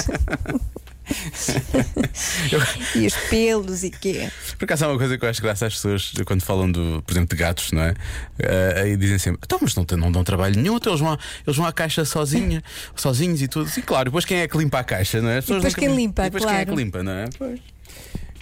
e 2.97 3.07
os 3.07 3.15
pelos 3.29 3.85
e 3.85 3.91
quê? 3.91 4.29
Por 4.59 4.65
acaso 4.65 4.85
há 4.85 4.89
uma 4.89 4.99
coisa 4.99 5.17
que 5.17 5.25
eu 5.25 5.29
acho 5.29 5.41
graça 5.41 5.67
às 5.67 5.75
pessoas 5.75 6.13
quando 6.25 6.43
falam, 6.43 6.71
do, 6.71 7.03
por 7.07 7.13
exemplo, 7.13 7.37
de 7.37 7.43
gatos, 7.43 7.71
não 7.73 7.83
é? 7.83 7.95
Ah, 8.43 8.81
aí 8.81 8.97
dizem 8.97 9.19
sempre: 9.19 9.41
então, 9.45 9.59
mas 9.63 9.75
não, 9.75 9.87
não 9.99 10.11
dão 10.11 10.25
trabalho 10.25 10.57
nenhum, 10.57 10.77
então 10.77 10.93
eles 10.93 11.01
vão, 11.01 11.13
à, 11.13 11.19
eles 11.47 11.57
vão 11.57 11.67
à 11.67 11.73
caixa 11.73 12.05
sozinha, 12.05 12.63
sozinhos 12.95 13.41
e 13.41 13.49
tudo. 13.49 13.71
E 13.77 13.83
claro, 13.83 14.07
depois 14.07 14.25
quem 14.25 14.39
é 14.39 14.49
que 14.49 14.59
limpa 14.59 14.81
a 14.81 14.85
caixa, 14.85 15.21
não 15.21 15.29
é? 15.31 15.41
Depois 15.41 15.75
quem 15.75 15.95
limpa, 15.95 16.23
e 16.23 16.31
depois 16.31 16.45
quem 16.45 16.55
é 16.55 16.59
que 16.61 16.67
claro. 16.67 16.81
limpa, 16.81 17.03
não 17.03 17.13
é? 17.13 17.27
Pois. 17.39 17.61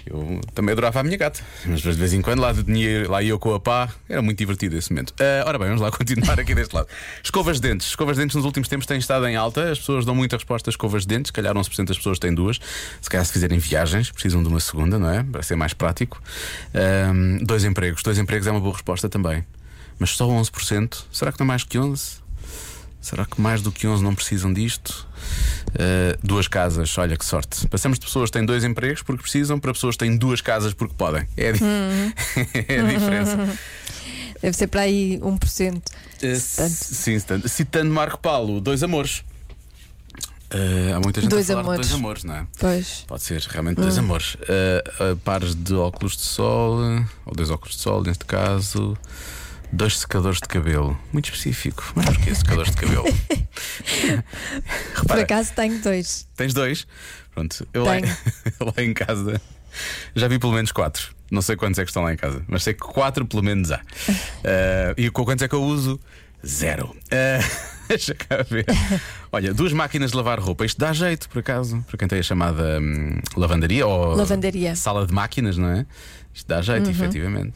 Eu 0.07 0.41
também 0.55 0.73
adorava 0.73 1.01
a 1.01 1.03
minha 1.03 1.17
gata, 1.17 1.41
mas 1.65 1.81
de 1.81 1.93
vez 1.93 2.13
em 2.13 2.21
quando 2.21 2.41
lá, 2.41 2.53
tinha, 2.53 3.09
lá 3.09 3.23
ia 3.23 3.31
eu 3.31 3.39
com 3.39 3.55
a 3.55 3.61
pá, 3.61 3.89
era 4.09 4.21
muito 4.21 4.39
divertido 4.39 4.77
esse 4.77 4.93
momento. 4.93 5.15
Ah, 5.19 5.45
ora 5.47 5.59
bem, 5.59 5.69
vamos 5.69 5.81
lá 5.83 5.91
continuar 5.97 6.39
aqui 6.39 6.55
deste 6.55 6.75
lado. 6.75 6.89
Escovas 7.23 7.61
de 7.61 7.69
dentes. 7.69 7.87
Escovas 7.89 8.17
de 8.17 8.23
dentes 8.23 8.37
nos 8.37 8.45
últimos 8.45 8.69
tempos 8.69 8.87
têm 8.87 8.99
estado 8.99 9.27
em 9.27 9.37
alta, 9.37 9.71
as 9.71 9.79
pessoas 9.79 10.05
dão 10.05 10.15
muita 10.15 10.37
resposta 10.37 10.69
a 10.69 10.73
escovas 10.73 11.03
de 11.03 11.09
dentes, 11.09 11.29
se 11.29 11.33
calhar 11.33 11.55
11% 11.55 11.87
das 11.87 11.97
pessoas 11.97 12.19
têm 12.19 12.35
duas. 12.35 12.61
Se 13.01 13.09
calhar 13.09 13.25
se 13.25 13.33
fizerem 13.33 13.59
viagens, 13.59 14.11
precisam 14.11 14.43
de 14.43 14.49
uma 14.49 14.61
segunda, 14.61 14.99
não 14.99 15.11
é? 15.11 15.23
Para 15.23 15.43
ser 15.43 15.57
mais 15.57 15.73
prático. 15.73 16.23
Ahm, 16.75 17.39
dois 17.43 17.65
empregos. 17.65 18.03
Dois 18.03 18.19
empregos 18.19 18.47
é 18.47 18.51
uma 18.51 18.61
boa 18.61 18.75
resposta 18.75 19.09
também. 19.09 19.45
Mas 19.99 20.11
só 20.11 20.29
11%? 20.29 21.05
Será 21.11 21.33
que 21.33 21.41
não 21.41 21.45
é 21.45 21.49
mais 21.49 21.65
que 21.65 21.79
11%? 21.79 22.25
Será 23.01 23.27
que 23.27 23.39
mais 23.39 23.61
do 23.61 23.71
que 23.71 23.87
11 23.87 24.03
não 24.03 24.15
precisam 24.15 24.51
disto? 24.51 25.07
Uh, 25.71 26.17
duas 26.23 26.47
casas, 26.47 26.97
olha 26.99 27.17
que 27.17 27.25
sorte. 27.25 27.67
Passamos 27.69 27.99
de 27.99 28.07
pessoas 28.07 28.31
que 28.31 28.35
têm 28.39 28.47
dois 28.47 28.63
empregos 28.65 29.03
porque 29.03 29.23
precisam 29.23 29.59
para 29.59 29.73
pessoas 29.73 29.97
que 29.97 30.05
têm 30.05 30.17
duas 30.17 30.41
casas 30.41 30.73
porque 30.73 30.95
podem. 30.97 31.27
É 31.37 31.49
a, 31.49 31.53
di- 31.53 31.61
é 32.69 32.81
a 32.81 32.85
diferença. 32.85 33.37
Deve 34.43 34.57
ser 34.57 34.67
para 34.67 34.83
aí 34.83 35.19
1%. 35.21 35.77
Uh, 35.77 35.81
Tanto. 36.21 36.71
sim, 36.71 37.19
tanto. 37.21 37.49
Citando 37.49 37.91
Marco 37.91 38.19
Paulo, 38.19 38.61
dois 38.61 38.83
amores. 38.83 39.25
Uh, 40.53 40.95
há 40.95 41.01
muita 41.01 41.21
gente 41.21 41.31
Dois 41.31 41.51
a 41.51 41.55
falar 41.55 41.63
amores. 41.63 41.87
de 41.87 41.89
dois 41.93 41.99
amores, 42.01 42.25
não 42.25 42.35
é? 42.37 42.47
Pois. 42.61 43.05
Pode 43.09 43.23
ser 43.25 43.41
realmente 43.49 43.77
dois 43.81 43.97
amores. 43.99 44.35
Uh, 44.35 45.17
pares 45.25 45.55
de 45.55 45.75
óculos 45.75 46.17
de 46.17 46.23
sol, 46.23 46.79
ou 47.27 47.35
dois 47.35 47.51
óculos 47.51 47.75
de 47.75 47.81
sol, 47.83 48.03
neste 48.05 48.25
caso. 48.25 48.97
Dois 49.75 49.99
secadores 49.99 50.39
de 50.39 50.47
cabelo. 50.47 50.97
Muito 51.13 51.25
específico. 51.25 51.83
Mas 51.97 52.05
porquê 52.07 52.33
secadores 52.33 52.71
de 52.71 52.77
cabelo? 52.77 53.03
Por 53.35 55.01
Repara, 55.03 55.23
acaso 55.23 55.53
tenho 55.53 55.81
dois. 55.83 56.29
Tens 56.37 56.55
dois? 56.55 56.87
Pronto, 57.35 57.67
eu 57.75 57.83
lá, 57.85 57.95
lá 58.65 58.73
em 58.79 58.95
casa 58.95 59.41
já 60.15 60.29
vi 60.29 60.39
pelo 60.39 60.53
menos 60.53 60.71
quatro. 60.71 61.13
Não 61.29 61.43
sei 61.43 61.57
quantos 61.57 61.81
é 61.81 61.83
que 61.83 61.91
estão 61.91 62.05
lá 62.05 62.13
em 62.13 62.17
casa, 62.17 62.45
mas 62.47 62.63
sei 62.63 62.73
que 62.75 62.81
quatro 62.81 63.27
pelo 63.27 63.43
menos 63.43 63.73
há. 63.73 63.81
Eh, 64.45 64.95
e 64.97 65.11
quantos 65.11 65.43
é 65.43 65.49
que 65.49 65.55
eu 65.55 65.63
uso? 65.63 65.99
Zero. 66.47 66.95
Ah, 67.11 67.41
Deixa 67.89 68.15
cá 68.15 68.43
ver. 68.49 68.67
Olha, 69.33 69.53
duas 69.53 69.73
máquinas 69.73 70.11
de 70.13 70.17
lavar 70.17 70.39
roupa. 70.39 70.65
Isto 70.65 70.79
dá 70.79 70.93
jeito, 70.93 71.29
por 71.29 71.41
acaso, 71.41 71.85
para 71.87 71.99
quem 71.99 72.09
tem 72.09 72.19
a 72.19 72.23
chamada 72.23 72.79
hum, 72.81 73.19
lavandaria 73.37 73.87
ou 73.87 74.15
Lavandaria. 74.15 74.75
sala 74.77 75.07
de 75.07 75.13
máquinas, 75.13 75.57
não 75.57 75.69
é? 75.69 75.87
Isto 76.35 76.49
dá 76.49 76.61
jeito, 76.61 76.91
efetivamente. 76.91 77.55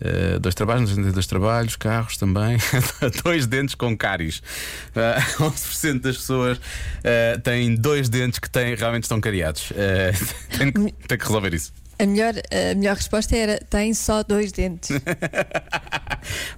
Uh, 0.00 0.38
dois 0.40 0.54
trabalhos, 0.54 0.96
dois 0.96 1.26
trabalhos, 1.26 1.76
carros 1.76 2.16
também. 2.16 2.56
dois 3.22 3.46
dentes 3.46 3.74
com 3.74 3.96
cáries. 3.96 4.42
Uh, 4.94 5.50
11% 5.50 6.00
das 6.00 6.16
pessoas 6.18 6.58
uh, 6.58 7.40
têm 7.42 7.74
dois 7.74 8.08
dentes 8.08 8.38
que 8.38 8.48
têm, 8.50 8.74
realmente 8.74 9.04
estão 9.04 9.20
cariados. 9.20 9.70
Uh, 9.72 10.58
tem, 10.58 10.72
que- 10.72 10.92
tem 11.08 11.18
que 11.18 11.24
resolver 11.24 11.54
isso. 11.54 11.72
A 11.98 12.06
melhor, 12.06 12.34
a 12.34 12.74
melhor 12.74 12.96
resposta 12.96 13.36
era: 13.36 13.58
tem 13.70 13.94
só 13.94 14.22
dois 14.24 14.50
dentes. 14.50 14.90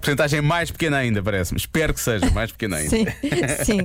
Porcentagem 0.00 0.40
mais 0.40 0.70
pequena 0.70 0.98
ainda, 0.98 1.22
parece-me. 1.22 1.58
Espero 1.58 1.92
que 1.94 2.00
seja 2.00 2.30
mais 2.30 2.50
pequena 2.52 2.76
ainda. 2.76 2.90
Sim, 2.90 3.06
sim. 3.64 3.78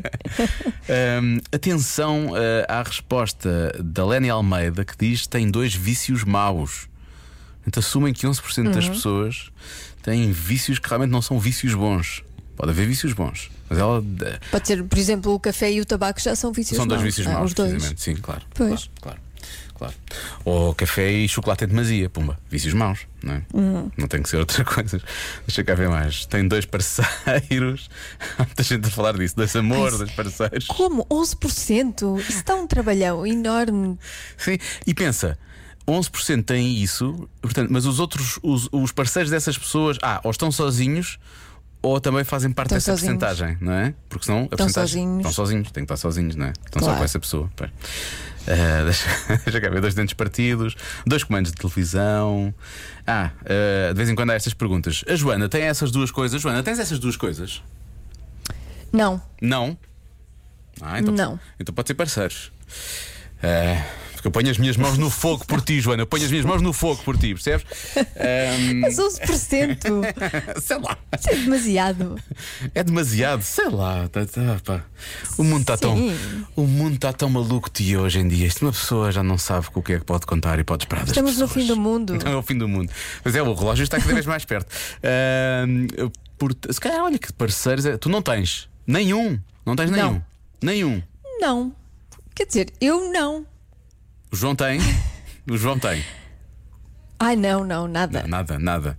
Hum, 1.22 1.38
atenção 1.52 2.28
uh, 2.32 2.36
à 2.68 2.82
resposta 2.84 3.74
da 3.84 4.06
Lenny 4.06 4.30
Almeida 4.30 4.84
que 4.86 4.94
diz 4.98 5.24
que 5.24 5.30
tem 5.30 5.50
dois 5.50 5.74
vícios 5.74 6.24
maus. 6.24 6.89
Então 7.70 7.82
assumem 7.82 8.12
que 8.12 8.26
11% 8.26 8.72
das 8.72 8.90
pessoas 8.90 9.52
têm 10.02 10.32
vícios 10.32 10.80
que 10.80 10.90
realmente 10.90 11.12
não 11.12 11.22
são 11.22 11.40
vícios 11.40 11.76
bons. 11.76 12.24
Pode 12.58 12.72
haver 12.72 12.88
vícios 12.88 13.14
bons, 13.14 13.52
mas 13.70 13.78
ela 13.78 14.04
eh, 14.24 14.40
Pode 14.52 14.68
ser, 14.68 14.84
por 14.84 14.98
exemplo, 14.98 15.32
o 15.36 15.40
café 15.40 15.72
e 15.72 15.80
o 15.80 15.86
tabaco 15.86 16.20
já 16.20 16.36
são 16.36 16.52
vícios 16.52 16.78
são 16.78 16.88
dois 16.88 17.00
maus. 17.00 17.14
vícios 17.16 17.28
Ah, 17.28 17.34
maus, 17.36 17.46
Os 17.52 17.54
dois. 17.54 17.70
precisamente. 17.72 18.02
Sim, 18.02 18.16
claro. 18.16 18.42
Pois. 18.56 18.90
Claro, 19.00 19.20
claro, 19.76 19.94
claro. 19.94 19.94
Ou 20.44 20.74
café 20.74 21.12
e 21.12 21.30
chocolate 21.30 21.64
em 21.66 21.68
demasia, 21.68 22.10
pumba, 22.10 22.38
vícios 22.50 22.74
maus, 22.74 23.02
não 23.24 23.36
é? 23.36 23.44
Uhum. 23.54 23.92
Não 23.96 24.08
tem 24.08 24.22
que 24.24 24.28
ser 24.30 24.38
outra 24.38 24.66
coisa. 24.66 25.00
Deixa 25.48 25.64
cá 25.64 25.76
ver 25.76 25.88
mais. 25.90 26.26
Tem 26.26 26.46
dois 26.48 26.66
parceiros, 26.66 27.88
há 28.40 28.44
muita 28.44 28.64
gente 28.64 28.88
a 28.88 28.92
falar 28.92 29.16
disso, 29.16 29.36
dois 29.38 29.56
amores, 29.56 29.98
dois 30.00 30.12
parceiros. 30.12 30.66
Como? 30.66 31.06
11%? 31.06 32.20
Isso 32.28 32.44
dá 32.46 32.56
um 32.56 32.66
trabalhão 32.68 33.26
enorme. 33.28 33.98
Sim, 34.38 34.58
e 34.88 34.94
pensa. 34.96 35.38
11% 35.92 36.44
têm 36.46 36.76
isso, 36.82 37.28
portanto, 37.42 37.70
mas 37.72 37.86
os 37.86 38.00
outros, 38.00 38.40
os, 38.44 38.68
os 38.72 38.92
parceiros 38.92 39.30
dessas 39.32 39.58
pessoas, 39.58 39.98
ah, 40.02 40.20
ou 40.24 40.32
estão 40.32 40.52
sozinhos 40.52 41.18
ou 41.82 42.00
também 42.02 42.24
fazem 42.26 42.52
parte 42.52 42.76
Estão 42.76 42.78
dessa 42.78 42.92
sozinhos. 43.02 43.20
porcentagem, 43.24 43.58
não 43.62 43.72
é? 43.74 43.94
Porque 44.10 44.26
senão 44.26 44.40
a 44.40 44.44
Estão 44.44 44.58
porcentagem- 44.58 45.04
sozinhos. 45.04 45.18
Estão 45.20 45.32
sozinhos, 45.32 45.72
têm 45.72 45.86
que 45.86 45.94
estar 45.94 45.98
sozinhos, 45.98 46.36
não 46.36 46.48
é? 46.48 46.50
Estão 46.66 46.80
só 46.82 46.86
Claro. 46.88 46.98
com 47.00 47.04
essa 47.06 47.20
pessoa. 47.20 47.50
pois. 47.56 47.70
Ah, 48.48 48.84
deixa, 48.84 49.38
deixa 49.46 49.62
cá 49.62 49.70
ver, 49.70 49.80
dois 49.80 49.94
dentes 49.94 50.14
partidos, 50.14 50.76
dois 51.06 51.24
comandos 51.24 51.52
de 51.52 51.58
televisão. 51.58 52.54
Ah, 53.08 53.32
ah, 53.46 53.90
de 53.94 53.98
vez 53.98 54.10
em 54.10 54.16
quando 54.16 54.32
há 54.32 54.34
estas 54.34 54.54
perguntas. 54.54 55.04
A 55.08 55.16
Joana 55.16 55.48
tem 55.48 55.62
essas 55.64 55.90
duas 55.92 56.12
coisas? 56.12 56.42
Joana, 56.42 56.62
tens 56.64 56.80
essas 56.80 57.00
duas 57.00 57.16
coisas? 57.16 57.62
Não, 58.92 59.22
Não. 59.42 59.78
Ah, 60.82 61.00
então, 61.00 61.14
Não. 61.14 61.40
Então 61.60 61.74
pode 61.76 61.88
ser 61.88 61.94
parceiros. 61.94 62.52
Ah, 63.44 63.86
porque 64.20 64.28
eu 64.28 64.32
ponho 64.32 64.50
as 64.52 64.58
minhas 64.58 64.76
mãos 64.76 64.98
no 64.98 65.10
fogo 65.10 65.46
por 65.46 65.62
ti, 65.62 65.80
Joana. 65.80 66.04
Eu 66.04 66.08
ponho 66.08 66.26
as 66.26 66.30
minhas 66.30 66.46
mãos 66.46 66.62
no 66.62 66.74
fogo 66.74 67.02
por 67.04 67.18
ti, 67.18 67.34
percebes? 67.34 67.66
Ahm, 67.96 68.82
mas 68.84 68.98
11% 68.98 70.04
sei 70.62 70.78
lá. 70.80 70.98
isso 71.18 71.30
é 71.30 71.36
demasiado. 71.36 72.16
É 72.76 72.84
demasiado, 72.84 73.42
sei 73.42 73.70
lá. 73.70 74.10
Tá, 74.10 74.26
tá. 74.64 74.84
O 75.38 75.44
mundo 75.44 75.62
está 75.62 75.78
tão. 75.78 75.96
Sim. 75.96 76.46
O 76.56 76.64
mundo 76.68 76.96
está 76.96 77.14
tão 77.14 77.30
maluco 77.30 77.70
de 77.74 77.96
hoje 77.96 78.20
em 78.20 78.28
dia. 78.28 78.46
Isto 78.48 78.66
uma 78.66 78.72
pessoa 78.74 79.10
já 79.12 79.24
não 79.24 79.38
sabe 79.38 79.68
o 79.74 79.82
que 79.82 79.94
é 79.94 80.00
que 80.00 80.06
pode 80.06 80.26
contar 80.26 80.60
e 80.60 80.64
pode 80.66 80.84
esperar 80.84 81.02
das 81.02 81.10
Estamos 81.12 81.38
no 81.38 81.48
pessoas. 81.48 81.66
fim 81.66 81.74
do 81.74 81.80
mundo. 81.80 82.16
Então 82.16 82.32
é 82.32 82.36
o 82.36 82.42
fim 82.42 82.58
do 82.58 82.68
mundo. 82.68 82.92
Mas 83.24 83.36
é, 83.36 83.42
o 83.42 83.54
relógio 83.54 83.84
está 83.84 84.00
cada 84.00 84.14
vez 84.14 84.26
mais 84.26 84.44
perto. 84.44 84.68
Ahm, 85.02 85.88
por- 86.38 86.54
se 86.70 86.80
calhar, 86.80 87.02
olha 87.04 87.18
que 87.18 87.32
parceiros. 87.32 87.86
é- 87.86 87.98
Tu 87.98 88.10
não 88.10 88.22
tens 88.22 88.68
nenhum. 88.86 89.40
Não 89.66 89.76
tens 89.76 89.90
nenhum. 89.90 90.14
Não. 90.14 90.24
Nenhum. 90.62 91.04
Não. 91.40 91.74
Quer 92.36 92.46
dizer, 92.46 92.74
eu 92.82 93.12
não. 93.12 93.46
O 94.32 94.36
João 94.36 94.56
tem. 94.56 94.80
O 95.50 95.58
João 95.58 95.80
tem. 95.80 96.04
Ai, 97.20 97.36
não, 97.36 97.64
não, 97.64 97.88
nada. 97.88 98.22
Não, 98.22 98.30
nada, 98.30 98.60
nada. 98.60 98.98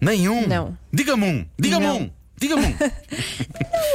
Nenhum. 0.00 0.46
Não. 0.46 0.78
Diga-me 0.92 1.24
um. 1.24 1.46
Diga-me 1.58 1.86
Não. 1.86 1.98
um. 2.02 2.10
Diga-me 2.40 2.66
um. 2.66 2.74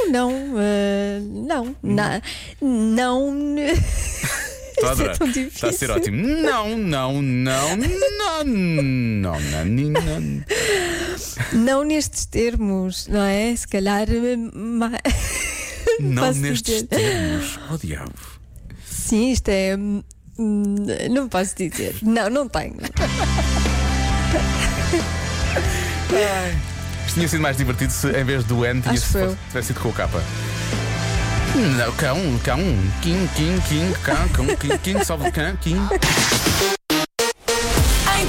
Não, 0.12 0.30
eh, 0.60 1.18
não, 1.20 1.74
na, 1.82 2.22
não. 2.62 3.34
Estou 3.66 4.90
a 4.90 4.92
Isso 4.92 5.02
é 5.02 5.06
adorar. 5.10 5.18
tão 5.18 5.28
Está 5.30 5.68
a 5.68 5.72
ser 5.72 5.90
ótimo. 5.90 6.28
Não, 6.28 6.76
não, 6.78 7.20
não, 7.22 7.76
não, 7.76 7.76
não, 7.76 9.40
não, 9.40 9.64
não. 9.64 10.44
Não 11.54 11.84
nestes 11.84 12.26
termos, 12.26 13.08
não 13.08 13.22
é? 13.22 13.56
Se 13.56 13.66
calhar. 13.66 14.06
eh, 14.08 14.36
ma- 14.36 14.92
Não 15.98 16.22
Posso 16.26 16.38
nestes 16.40 16.62
dizer. 16.74 16.86
termos. 16.88 17.58
Oh 17.72 17.78
diabo. 17.78 18.12
Sim, 18.84 19.32
isto 19.32 19.48
é. 19.48 19.74
hum, 19.76 20.02
Não 20.38 21.28
posso 21.28 21.54
dizer. 21.56 21.96
Não, 22.02 22.28
não 22.28 22.48
tenho. 22.48 22.74
Isto 27.06 27.14
tinha 27.14 27.28
sido 27.28 27.40
mais 27.40 27.56
divertido 27.56 27.92
se 27.92 28.08
em 28.08 28.24
vez 28.24 28.44
do 28.44 28.64
N 28.64 28.82
tinha 28.82 28.94
tivesse 28.94 29.68
sido 29.68 29.80
com 29.80 29.88
o 29.88 29.92
capa. 29.92 30.22
Não, 31.54 31.92
cão, 31.92 32.18
cão, 32.44 32.58
kim, 33.00 33.26
kim, 33.34 33.58
kim, 33.62 33.92
cão, 34.04 34.28
cão, 34.28 34.46
kim, 34.56 34.76
kim, 34.78 35.02
sobe 35.04 35.30
cão, 35.32 35.56
kim. 35.56 35.76
Em 35.76 35.88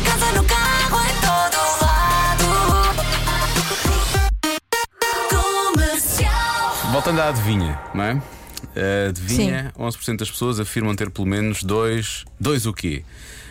casa, 0.03 0.31
no 0.31 0.43
carro, 0.45 1.01
em 1.03 1.13
todo 1.19 1.57
lado. 1.81 2.45
Comercial. 5.75 6.91
Voltando 6.93 7.19
à 7.19 7.27
adivinha, 7.27 7.77
não 7.93 8.03
é? 8.05 8.21
A 8.75 9.09
adivinha, 9.09 9.71
11% 9.77 10.17
das 10.17 10.29
pessoas 10.31 10.59
afirmam 10.59 10.95
ter 10.95 11.09
pelo 11.09 11.27
menos 11.27 11.63
dois. 11.63 12.25
Dois 12.39 12.65
o 12.65 12.73
quê? 12.73 13.03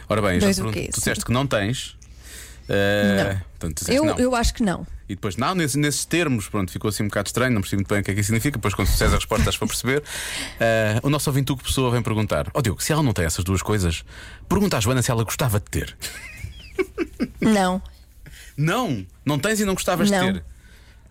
Ora 0.09 0.23
bem, 0.23 0.41
já 0.41 0.47
Dois 0.47 0.59
o 0.59 0.63
pergunto, 0.65 0.79
tu 0.91 0.95
sim. 0.95 0.99
disseste 0.99 1.25
que 1.25 1.33
não 1.33 1.47
tens. 1.47 1.97
eh, 2.69 3.17
Não. 3.35 3.41
Portanto, 3.59 3.75
tu 3.77 3.81
disseste 3.81 3.95
Eu, 3.97 4.05
não. 4.05 4.19
eu 4.19 4.35
acho 4.37 4.55
que 4.55 4.63
não. 4.63 4.87
E 5.09 5.15
depois, 5.15 5.37
não, 5.37 5.55
nesses, 5.55 5.77
nesses 5.77 6.05
termos, 6.05 6.49
pronto, 6.49 6.71
ficou 6.73 6.89
assim 6.89 7.05
um 7.05 7.07
bocado 7.07 7.29
estranho, 7.29 7.53
não 7.55 7.61
percebi 7.61 7.79
muito 7.81 7.89
bem 7.89 8.01
o 8.01 8.05
que 8.05 8.11
é 8.11 8.15
que 8.15 8.21
isso 8.21 8.27
significa. 8.27 8.59
Depois, 8.59 8.75
quando 8.75 8.89
fizeres 8.89 9.13
a 9.15 9.17
resposta, 9.17 9.43
estás 9.43 9.57
para 9.57 9.69
perceber. 9.69 10.03
Eh, 10.59 10.99
o 11.03 11.11
nosso 11.11 11.31
ouvinte, 11.31 11.53
Hugo 11.53 11.63
Pessoa, 11.63 11.91
vem 11.91 12.03
perguntar: 12.03 12.49
Ó 12.55 12.61
Diogo, 12.61 12.83
se 12.83 12.93
ela 12.93 13.03
não 13.03 13.13
tem 13.13 13.25
essas 13.25 13.45
duas 13.45 13.63
coisas, 13.63 14.05
pergunta 14.49 14.77
à 14.77 14.81
Joana 14.81 15.03
se 15.03 15.11
ela 15.11 15.23
gostava 15.23 15.59
de 15.61 15.67
ter. 15.67 15.97
Não, 17.41 17.81
Não, 18.57 19.07
não 19.25 19.39
tens 19.39 19.61
e 19.61 19.65
não 19.65 19.75
gostavas 19.75 20.11
Não. 20.11 20.33
de 20.33 20.41
ter. 20.41 20.45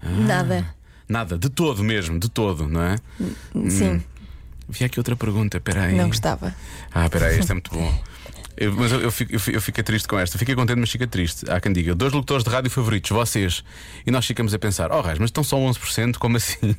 nada. 0.04 0.75
Nada, 1.08 1.38
de 1.38 1.50
todo 1.50 1.84
mesmo, 1.84 2.20
de 2.20 2.30
todo, 2.30 2.68
não 2.68 2.82
é? 2.82 2.96
Sim, 3.70 4.04
Vi 4.68 4.84
aqui 4.84 5.00
outra 5.00 5.16
pergunta, 5.16 5.60
peraí. 5.62 5.96
não 5.96 6.08
gostava. 6.08 6.56
Ah, 6.92 7.08
peraí, 7.10 7.38
este 7.40 7.52
é 7.52 7.54
muito 7.54 7.72
bom. 7.72 8.04
Eu- 8.58 8.74
mas 8.74 8.92
eu, 8.92 9.02
eu, 9.02 9.12
fico, 9.12 9.34
eu, 9.36 9.62
fico, 9.62 9.84
triste 9.84 10.08
com 10.08 10.18
esta. 10.18 10.38
Fiquei 10.38 10.56
contente, 10.56 10.80
mas 10.80 10.90
fica 10.90 11.06
triste. 11.06 11.50
Há 11.52 11.60
quem 11.60 11.72
diga: 11.74 11.94
dois 11.94 12.14
locutores 12.14 12.44
de 12.44 12.50
rádio 12.50 12.72
favoritos, 12.72 13.12
vocês. 13.12 13.64
E 14.06 14.12
nós 14.12 14.26
ficamos 14.26 14.54
a 14.54 14.60
pensar: 14.60 14.92
oh, 14.92 15.02
Raiz, 15.02 15.20
mas 15.20 15.28
estão 15.28 15.44
só 15.44 15.58
11%, 15.58 16.18
como 16.18 16.38
assim? 16.38 16.58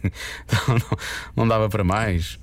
Então, 0.46 0.74
não, 0.78 0.98
não 1.36 1.48
dava 1.48 1.68
para 1.68 1.84
mais. 1.84 2.38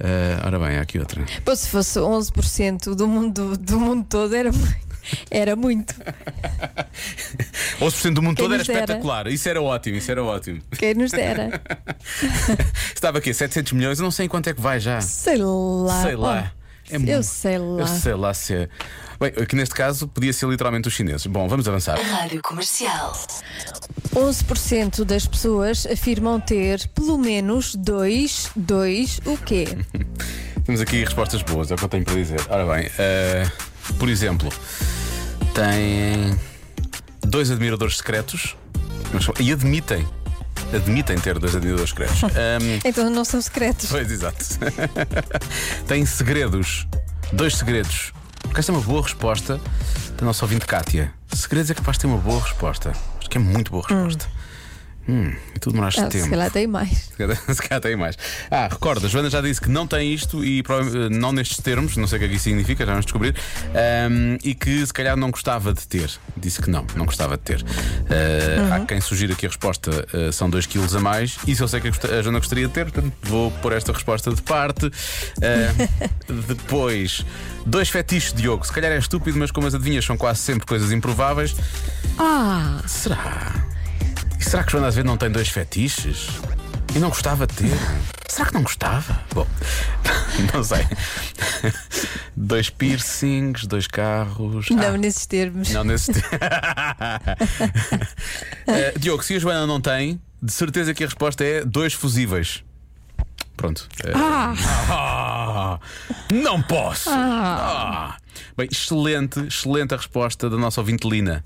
Ah, 0.00 0.46
ora 0.46 0.58
bem, 0.58 0.78
há 0.78 0.80
aqui 0.82 0.98
outra. 0.98 1.24
Pô, 1.44 1.54
se 1.54 1.68
fosse 1.68 1.98
11% 1.98 2.94
do 2.94 3.06
mundo, 3.06 3.56
do 3.58 3.78
mundo 3.78 4.06
todo, 4.08 4.34
era. 4.34 4.50
Era 5.30 5.56
muito. 5.56 5.94
11% 7.80 8.14
do 8.14 8.22
mundo 8.22 8.36
Quem 8.36 8.44
todo 8.44 8.54
era 8.54 8.62
espetacular. 8.62 9.26
Isso 9.26 9.48
era 9.48 9.60
ótimo, 9.60 9.96
isso 9.96 10.10
era 10.10 10.22
ótimo. 10.22 10.60
Quem 10.78 10.94
nos 10.94 11.10
dera. 11.10 11.60
Estava 12.94 13.18
aqui, 13.18 13.32
700 13.34 13.72
milhões, 13.72 13.98
eu 13.98 14.04
não 14.04 14.10
sei 14.10 14.26
em 14.26 14.28
quanto 14.28 14.48
é 14.48 14.54
que 14.54 14.60
vai 14.60 14.78
já. 14.80 15.00
Sei 15.00 15.36
lá. 15.36 16.02
Sei 16.02 16.16
lá. 16.16 16.52
Oh, 16.54 16.92
É 16.92 16.96
eu 16.96 17.00
muito- 17.00 17.22
sei 17.24 17.58
lá. 17.58 17.80
Eu 17.80 17.86
sei 17.86 18.14
lá 18.14 18.34
se 18.34 18.54
é. 18.54 18.68
Bem, 19.20 19.32
aqui 19.40 19.54
neste 19.54 19.74
caso 19.74 20.08
podia 20.08 20.32
ser 20.32 20.46
literalmente 20.48 20.88
os 20.88 20.94
chineses. 20.94 21.26
Bom, 21.26 21.48
vamos 21.48 21.66
avançar. 21.68 21.96
Rádio 21.98 22.40
Comercial. 22.42 23.12
11% 24.14 25.04
das 25.04 25.26
pessoas 25.26 25.86
afirmam 25.86 26.38
ter 26.40 26.86
pelo 26.88 27.16
menos 27.16 27.74
dois, 27.74 28.50
dois 28.56 29.20
o 29.24 29.36
quê? 29.38 29.66
Temos 30.64 30.80
aqui 30.80 31.02
respostas 31.04 31.42
boas, 31.42 31.70
é 31.70 31.74
o 31.74 31.78
que 31.78 31.84
eu 31.84 31.88
tenho 31.88 32.04
para 32.04 32.14
dizer. 32.14 32.40
Ora 32.48 32.64
bem, 32.76 32.88
eh, 32.98 33.50
por 33.98 34.08
exemplo, 34.08 34.48
têm 35.54 36.38
dois 37.20 37.50
admiradores 37.50 37.96
secretos 37.98 38.56
e 39.40 39.52
admitem. 39.52 40.06
Admitem 40.74 41.18
ter 41.18 41.38
dois 41.38 41.54
admiradores 41.54 41.90
secretos. 41.90 42.22
Ahm, 42.32 42.80
Então 42.84 43.10
não 43.10 43.24
são 43.24 43.40
secretos. 43.42 43.90
pois, 43.90 44.10
exato. 44.10 44.42
têm 45.86 46.06
segredos. 46.06 46.86
Dois 47.32 47.56
segredos. 47.56 48.12
Porque 48.42 48.60
esta 48.60 48.72
é 48.72 48.74
uma 48.74 48.80
boa 48.82 49.02
resposta 49.02 49.60
da 50.16 50.24
nossa 50.26 50.44
ouvinte 50.44 50.66
Kátia. 50.66 51.12
Segredos 51.32 51.70
é 51.70 51.74
capaz 51.74 51.96
de 51.96 52.02
ter 52.02 52.06
uma 52.06 52.18
boa 52.18 52.40
resposta. 52.42 52.92
Acho 53.18 53.28
que 53.30 53.38
é 53.38 53.40
muito 53.40 53.70
boa 53.70 53.82
resposta. 53.86 54.26
Hum, 54.26 54.41
e 55.08 55.58
tu 55.58 55.70
demoraste 55.70 56.00
Ah, 56.00 56.04
se 56.04 56.18
tempo. 56.18 56.30
calhar 56.30 56.50
tem 56.50 56.66
mais. 56.66 57.10
Se 57.12 57.16
calhar- 57.16 57.36
Se 57.54 57.80
tem 57.80 57.96
mais. 57.96 58.16
Ah, 58.50 58.68
recorda, 58.70 59.06
a 59.06 59.10
Joana 59.10 59.28
já 59.30 59.40
disse 59.40 59.60
que 59.60 59.68
não 59.70 59.86
tem 59.86 60.12
isto 60.12 60.44
e 60.44 60.62
não 61.10 61.32
nestes 61.32 61.58
termos, 61.58 61.96
não 61.96 62.06
sei 62.06 62.16
o 62.16 62.20
que 62.20 62.24
é 62.26 62.28
que 62.28 62.34
isso 62.36 62.44
significa, 62.44 62.84
já 62.84 62.92
vamos 62.92 63.06
descobrir. 63.06 63.34
ahm, 63.74 64.38
e 64.44 64.54
que 64.54 64.84
se 64.86 64.92
calhar 64.92 65.16
não 65.16 65.30
gostava 65.30 65.72
de 65.72 65.86
ter. 65.86 66.10
Disse 66.36 66.60
que 66.62 66.70
não, 66.70 66.86
não 66.96 67.04
gostava 67.06 67.36
de 67.36 67.42
ter. 67.42 67.64
Ah, 68.10 68.76
Há 68.76 68.80
quem 68.86 69.00
sugira 69.00 69.34
que 69.34 69.46
a 69.46 69.48
resposta 69.48 70.06
ah, 70.12 70.32
são 70.32 70.48
2 70.48 70.66
kg 70.66 70.96
a 70.96 71.00
mais. 71.00 71.36
Isso 71.46 71.62
eu 71.62 71.68
sei 71.68 71.80
que 71.80 71.88
a 71.88 72.22
Joana 72.22 72.38
gostaria 72.38 72.66
de 72.66 72.72
ter, 72.72 72.90
portanto 72.90 73.12
vou 73.22 73.50
pôr 73.50 73.72
esta 73.72 73.92
resposta 73.92 74.32
de 74.32 74.42
parte. 74.42 74.90
Ah, 75.42 76.08
depois, 76.48 77.24
dois 77.66 77.88
fetiches, 77.88 78.32
Diogo. 78.32 78.66
Se 78.66 78.72
calhar 78.72 78.92
é 78.92 78.98
estúpido, 78.98 79.38
mas 79.38 79.50
como 79.50 79.66
as 79.66 79.74
adivinhas 79.74 80.04
são 80.04 80.16
quase 80.16 80.40
sempre 80.40 80.66
coisas 80.66 80.92
improváveis. 80.92 81.54
Ah! 82.18 82.82
Será? 82.86 83.52
E 84.42 84.44
será 84.44 84.64
que 84.64 84.72
Joana 84.72 84.88
Azevedo 84.88 85.06
não 85.06 85.16
tem 85.16 85.30
dois 85.30 85.48
fetiches? 85.48 86.26
E 86.96 86.98
não 86.98 87.10
gostava 87.10 87.46
de 87.46 87.54
ter? 87.54 87.70
Será 88.28 88.48
que 88.48 88.54
não 88.54 88.64
gostava? 88.64 89.22
Bom, 89.32 89.46
não 90.52 90.64
sei. 90.64 90.84
Dois 92.34 92.68
piercings, 92.68 93.66
dois 93.68 93.86
carros. 93.86 94.68
Não 94.70 94.94
Ah, 94.94 94.98
nesses 94.98 95.26
termos. 95.26 95.70
não 95.70 95.84
nesse. 95.84 96.10
Eh, 98.66 98.94
Diogo, 98.98 99.22
se 99.22 99.36
a 99.36 99.38
Joana 99.38 99.64
não 99.66 99.80
tem, 99.80 100.20
de 100.42 100.52
certeza 100.52 100.92
que 100.92 101.04
a 101.04 101.06
resposta 101.06 101.44
é 101.44 101.64
dois 101.64 101.92
fusíveis. 101.92 102.64
Pronto. 103.56 103.86
Eh, 104.04 104.12
ah, 104.16 105.78
não 106.32 106.60
posso! 106.62 107.10
Ah. 107.12 108.16
Bem, 108.56 108.66
excelente, 108.72 109.38
excelente 109.40 109.94
a 109.94 109.96
resposta 109.98 110.50
da 110.50 110.56
nossa 110.56 110.80
ouvinte 110.80 111.08
Lina. 111.08 111.44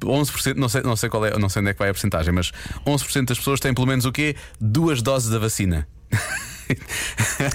11%, 0.00 0.54
não 0.56 0.68
sei, 0.68 0.82
não 0.82 0.96
sei 0.96 1.08
qual 1.08 1.24
é, 1.26 1.38
não 1.38 1.48
sei 1.48 1.60
onde 1.60 1.70
é 1.70 1.72
que 1.72 1.78
vai 1.78 1.88
a 1.88 1.92
porcentagem, 1.92 2.32
mas 2.32 2.52
11% 2.86 3.26
das 3.26 3.38
pessoas 3.38 3.60
têm 3.60 3.74
pelo 3.74 3.86
menos 3.86 4.04
o 4.04 4.12
quê? 4.12 4.36
Duas 4.60 5.02
doses 5.02 5.30
da 5.30 5.38
vacina. 5.38 5.86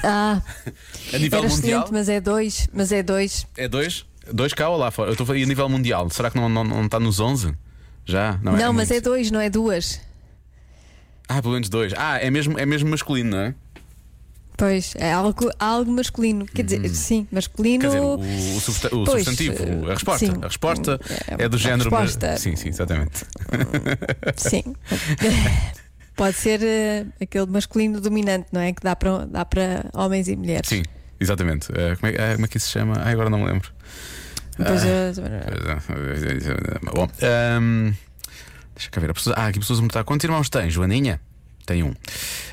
Ah, 0.04 0.42
A 1.14 1.18
nível 1.20 1.40
era 1.44 1.48
mundial 1.48 1.88
mas 1.92 2.10
é 2.10 2.20
dois. 2.20 2.68
Mas 2.74 2.92
é 2.92 3.04
dois. 3.04 3.46
é 3.56 3.68
dois? 3.68 4.06
Dois 4.32 4.54
cá 4.54 4.70
ou 4.70 4.78
lá 4.78 4.90
fora? 4.90 5.10
Eu 5.10 5.14
estou 5.14 5.30
a 5.30 5.38
nível 5.38 5.70
mundial. 5.70 6.10
Será 6.10 6.32
que 6.32 6.38
não, 6.38 6.50
não, 6.50 6.64
não 6.64 6.86
está 6.86 7.00
nos 7.00 7.20
11? 7.20 7.54
Já? 8.06 8.40
Não, 8.42 8.74
mas 8.74 8.90
é 8.90 8.96
muito. 8.96 9.04
dois, 9.04 9.30
não 9.30 9.40
é 9.40 9.50
duas. 9.50 10.02
Ah, 11.28 11.42
pelo 11.42 11.54
menos 11.54 11.70
dois. 11.70 11.94
Ah, 11.96 12.18
é 12.18 12.30
mesmo, 12.32 12.58
é 12.58 12.66
mesmo 12.66 12.90
masculino, 12.90 13.32
não 13.32 13.38
é? 13.40 13.56
Pois, 14.63 14.93
é 14.96 15.12
algo, 15.12 15.51
algo 15.60 15.91
masculino. 15.91 16.46
Quer 16.46 16.63
dizer, 16.63 16.88
sim, 16.89 17.27
masculino. 17.29 17.79
Hum. 17.86 18.17
Quer 18.17 18.27
dizer, 18.29 18.53
o, 18.53 18.58
o 18.58 18.62
substa- 18.62 18.96
o 18.96 19.03
Pois, 19.03 19.25
substantivo, 19.25 19.89
a 19.89 19.93
resposta. 19.93 20.25
sim. 20.25 20.34
A 20.41 20.48
resposta 20.48 21.00
É, 21.38 21.43
é 21.43 21.50
do 21.50 21.58
género. 21.58 21.89
resposta. 21.89 22.38
Sim, 22.38 22.55
sim, 22.55 22.70
exatamente. 22.70 23.25
Sim. 24.38 24.63
Pode 26.15 26.38
ser 26.38 26.62
eh, 26.63 27.05
aquele 27.20 27.48
masculino 27.48 28.00
dominante, 28.00 28.48
não 28.53 28.62
é? 28.62 28.72
Que 28.72 28.82
dá 28.82 28.96
para, 28.96 29.25
dá 29.25 29.43
para 29.43 29.86
homens 29.93 30.29
e 30.29 30.36
mulheres. 30.38 30.70
Sim, 30.70 30.84
exatamente. 31.20 31.70
Eh, 31.75 31.98
como, 31.98 32.10
é, 32.13 32.15
ah, 32.32 32.34
como 32.36 32.46
é 32.46 32.48
que 32.48 32.55
isso 32.58 32.67
se 32.67 32.72
chama? 32.72 32.96
Ah, 33.03 33.10
agora 33.10 33.29
não 33.29 33.39
me 33.39 33.46
lembro. 33.48 33.70
Depois, 34.58 34.82
eh, 34.86 35.12
Bom, 36.93 37.10
ahm, 37.22 37.91
deixa 38.75 38.89
cá 38.89 39.01
ver. 39.01 39.13
pessoa- 39.13 39.36
Ah, 39.38 39.48
aqui 39.48 39.60
pessoas 39.60 39.79
a 39.79 39.82
perguntar 39.82 40.03
quantos 40.05 40.24
irmãos 40.24 40.48
tem? 40.50 40.70
Joaninha? 40.70 41.20
Tem 41.65 41.84
um. 41.84 41.93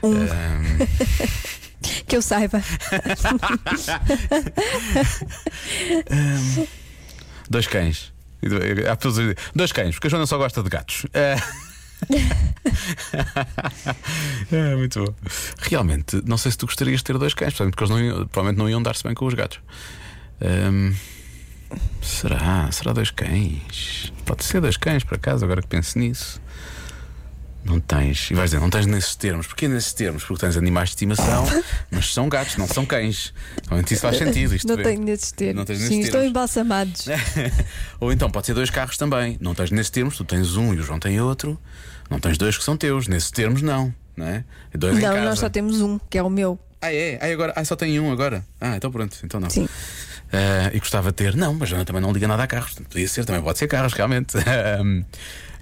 Ahm, 0.02 0.86
que 2.06 2.16
eu 2.16 2.22
saiba. 2.22 2.62
dois 7.48 7.66
cães. 7.66 8.12
Há 8.90 8.96
pessoas 8.96 9.18
a 9.18 9.22
dizer, 9.22 9.38
dois 9.54 9.72
cães, 9.72 9.94
porque 9.94 10.06
a 10.06 10.10
Joana 10.10 10.26
só 10.26 10.38
gosta 10.38 10.62
de 10.62 10.68
gatos. 10.70 11.06
É. 11.12 11.36
É, 14.50 14.74
muito 14.76 15.04
bom. 15.04 15.14
Realmente, 15.60 16.22
não 16.24 16.36
sei 16.38 16.50
se 16.52 16.56
tu 16.58 16.66
gostarias 16.66 17.00
de 17.00 17.04
ter 17.04 17.18
dois 17.18 17.34
cães, 17.34 17.52
portanto, 17.52 17.74
porque 17.76 17.84
eles 17.84 17.90
não 17.90 18.00
iam- 18.00 18.26
provavelmente 18.26 18.58
não 18.58 18.68
iam 18.70 18.82
dar-se 18.82 19.02
bem 19.04 19.12
com 19.14 19.26
os 19.26 19.34
gatos. 19.34 19.60
Ahm, 20.40 20.94
será? 22.02 22.70
Será 22.72 22.92
dois 22.92 23.10
cães? 23.10 24.12
Pode 24.24 24.44
ser 24.44 24.60
dois 24.62 24.76
cães, 24.78 25.04
por 25.04 25.16
acaso, 25.16 25.44
agora 25.44 25.60
que 25.62 25.68
penso 25.68 25.98
nisso. 25.98 26.40
Não 27.62 27.78
tens, 27.78 28.30
e 28.30 28.34
vais 28.34 28.50
dizer, 28.50 28.60
não 28.60 28.70
tens 28.70 28.86
nesses 28.86 29.14
termos. 29.14 29.46
Porquê 29.46 29.68
nesses 29.68 29.92
termos? 29.92 30.24
Porque 30.24 30.40
tens 30.40 30.56
animais 30.56 30.88
de 30.88 30.94
estimação, 30.94 31.44
mas 31.90 32.12
são 32.12 32.28
gatos, 32.28 32.56
não 32.56 32.66
são 32.66 32.86
cães. 32.86 33.34
Realmente 33.68 33.92
isso 33.92 34.00
faz 34.02 34.16
sentido. 34.16 34.54
Isto 34.54 34.66
não 34.68 34.76
vê- 34.76 34.82
tenho 34.84 35.02
nesses 35.04 35.30
termos. 35.30 35.56
Não 35.56 35.64
tens 35.66 35.78
nesses 35.80 35.88
Sim, 35.94 36.00
estão 36.00 36.12
termos. 36.20 36.30
embalsamados. 36.30 37.06
Ou 38.00 38.10
então 38.12 38.30
pode 38.30 38.46
ser 38.46 38.54
dois 38.54 38.70
carros 38.70 38.96
também. 38.96 39.36
Não 39.40 39.54
tens 39.54 39.70
nesses 39.70 39.90
termos, 39.90 40.16
tu 40.16 40.24
tens 40.24 40.56
um 40.56 40.72
e 40.72 40.78
o 40.78 40.82
João 40.82 40.98
tem 40.98 41.20
outro. 41.20 41.60
Não 42.08 42.18
tens 42.18 42.38
dois 42.38 42.56
que 42.56 42.64
são 42.64 42.76
teus. 42.78 43.06
Nesses 43.06 43.30
termos, 43.30 43.60
não. 43.60 43.94
Não 44.16 44.26
é? 44.26 44.42
Dois 44.74 44.96
em 44.98 45.02
Não, 45.02 45.12
casa. 45.12 45.24
nós 45.24 45.38
só 45.38 45.48
temos 45.50 45.80
um, 45.82 45.98
que 46.08 46.16
é 46.18 46.22
o 46.22 46.30
meu. 46.30 46.58
Ah, 46.80 46.92
é? 46.92 47.18
Ah, 47.20 47.26
agora... 47.32 47.52
ah, 47.54 47.64
só 47.64 47.76
tem 47.76 48.00
um 48.00 48.10
agora. 48.10 48.42
Ah, 48.58 48.74
então 48.76 48.90
pronto. 48.90 49.16
Então 49.22 49.38
não. 49.38 49.50
Sim. 49.50 49.68
Ah, 50.32 50.70
e 50.72 50.78
gostava 50.78 51.10
de 51.10 51.16
ter. 51.16 51.36
Não, 51.36 51.52
mas 51.52 51.68
Joana 51.68 51.84
também 51.84 52.00
não 52.00 52.10
liga 52.10 52.26
nada 52.26 52.42
a 52.42 52.46
carros. 52.46 52.72
Podia 52.88 53.06
ser, 53.06 53.24
também 53.26 53.42
pode 53.42 53.58
ser 53.58 53.68
carros, 53.68 53.92
realmente. 53.92 54.36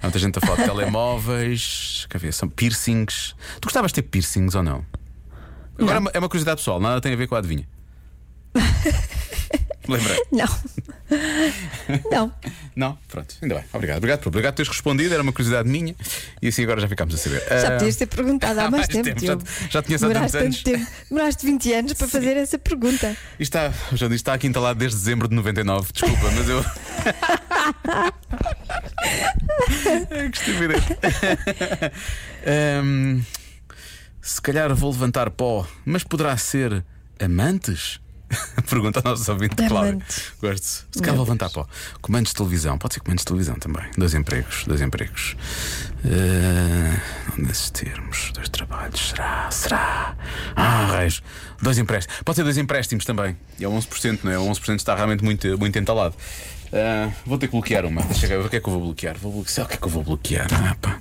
Há 0.01 0.05
muita 0.07 0.19
gente 0.19 0.37
a 0.37 0.41
falar 0.41 0.57
de 0.57 0.63
telemóveis, 0.65 2.05
quer 2.09 2.17
ver, 2.19 2.33
são 2.33 2.47
piercings. 2.49 3.35
Tu 3.59 3.65
gostavas 3.65 3.91
de 3.91 3.95
ter 3.95 4.03
piercings 4.03 4.55
ou 4.55 4.63
não? 4.63 4.85
Agora 5.77 5.95
é 5.97 5.99
uma, 5.99 6.11
é 6.13 6.19
uma 6.19 6.29
curiosidade 6.29 6.57
pessoal, 6.57 6.79
nada 6.79 6.99
tem 7.01 7.13
a 7.13 7.15
ver 7.15 7.27
com 7.27 7.35
a 7.35 7.39
adivinha. 7.39 7.67
Lembra? 9.87 10.15
Não. 10.31 10.47
não. 12.11 12.33
Não? 12.75 12.97
Pronto, 13.07 13.35
ainda 13.41 13.55
bem. 13.55 13.63
Obrigado. 13.73 13.97
Obrigado 13.97 14.19
por, 14.19 14.27
obrigado 14.29 14.51
por 14.53 14.57
teres 14.57 14.69
respondido, 14.71 15.11
era 15.13 15.23
uma 15.23 15.31
curiosidade 15.31 15.67
minha 15.67 15.95
e 16.41 16.47
assim 16.47 16.61
agora 16.63 16.79
já 16.79 16.87
ficámos 16.87 17.15
a 17.15 17.17
saber. 17.17 17.41
Já 17.49 17.67
Ah, 17.69 17.71
podias 17.79 17.95
ter 17.95 18.05
perguntado 18.05 18.59
há 18.59 18.69
mais, 18.71 18.87
tempo. 18.87 19.07
já, 19.07 19.13
Diogo. 19.15 19.43
já 19.69 19.81
tinha 19.81 19.95
há 19.97 19.99
tantos 19.99 20.01
Demoraste 20.01 20.37
anos. 20.37 20.63
tanto 20.63 20.77
tempo. 20.77 20.91
Demoraste 21.09 21.45
20 21.45 21.73
anos 21.73 21.93
para 21.93 22.07
fazer 22.07 22.37
essa 22.37 22.59
pergunta. 22.59 23.17
Isto 23.39 23.57
está, 23.57 23.73
já 23.93 24.05
disse, 24.07 24.15
está 24.17 24.33
aqui 24.35 24.45
instalado 24.47 24.77
desde 24.77 24.97
dezembro 24.97 25.27
de 25.27 25.33
99. 25.35 25.91
Desculpa, 25.91 26.31
mas 26.35 26.47
eu. 26.49 26.63
que 30.31 30.39
estupidez. 30.39 30.83
Ahm, 32.45 33.21
se 34.21 34.41
calhar 34.41 34.73
vou 34.75 34.91
levantar 34.91 35.29
pó, 35.31 35.67
mas 35.85 36.03
poderá 36.03 36.37
ser 36.37 36.85
amantes? 37.19 37.99
Pergunta 38.69 39.01
ao 39.03 39.11
nosso 39.11 39.31
ouvinte 39.31 39.55
Cláudio. 39.55 40.01
Gosto. 40.41 40.85
Se 40.91 40.99
calhar 40.99 41.15
vou 41.15 41.25
levantar 41.25 41.49
pó. 41.49 41.67
Comandos 42.01 42.31
de 42.31 42.35
televisão, 42.35 42.77
pode 42.77 42.93
ser 42.93 42.99
comandos 42.99 43.21
de 43.23 43.27
televisão 43.27 43.55
também. 43.55 43.83
Dois 43.97 44.13
empregos, 44.13 44.65
dois 44.65 44.81
empregos. 44.81 45.35
Ah, 46.05 47.01
nesses 47.37 47.69
termos, 47.71 48.31
dois 48.33 48.49
trabalhos, 48.49 49.09
será? 49.09 49.49
Será? 49.51 50.15
Ah, 50.55 50.97
reis. 50.97 51.21
Dois 51.61 51.77
empréstimos. 51.77 52.21
Pode 52.23 52.35
ser 52.35 52.43
dois 52.43 52.57
empréstimos 52.57 53.03
também. 53.05 53.35
E 53.59 53.65
é 53.65 53.67
11%, 53.67 54.19
não 54.23 54.31
é? 54.31 54.37
O 54.37 54.45
11% 54.45 54.75
está 54.75 54.95
realmente 54.95 55.23
muito, 55.23 55.57
muito 55.57 55.77
entalado. 55.79 56.15
Ah, 56.71 57.11
vou 57.25 57.37
ter 57.37 57.47
que 57.47 57.51
bloquear 57.51 57.85
uma. 57.85 58.01
Deixa 58.03 58.27
eu 58.27 58.41
ver 58.41 58.45
o 58.47 58.49
que 58.49 58.57
é 58.57 58.59
que 58.59 58.67
eu 58.67 58.73
vou 58.73 58.81
bloquear. 58.81 59.17
Vou 59.17 59.31
bloquear. 59.31 59.65
O 59.65 59.69
que 59.69 59.75
é 59.75 59.77
que 59.77 59.85
eu 59.85 59.89
vou 59.89 60.03
bloquear. 60.03 60.47
Ah, 60.53 60.75
pá. 60.79 60.99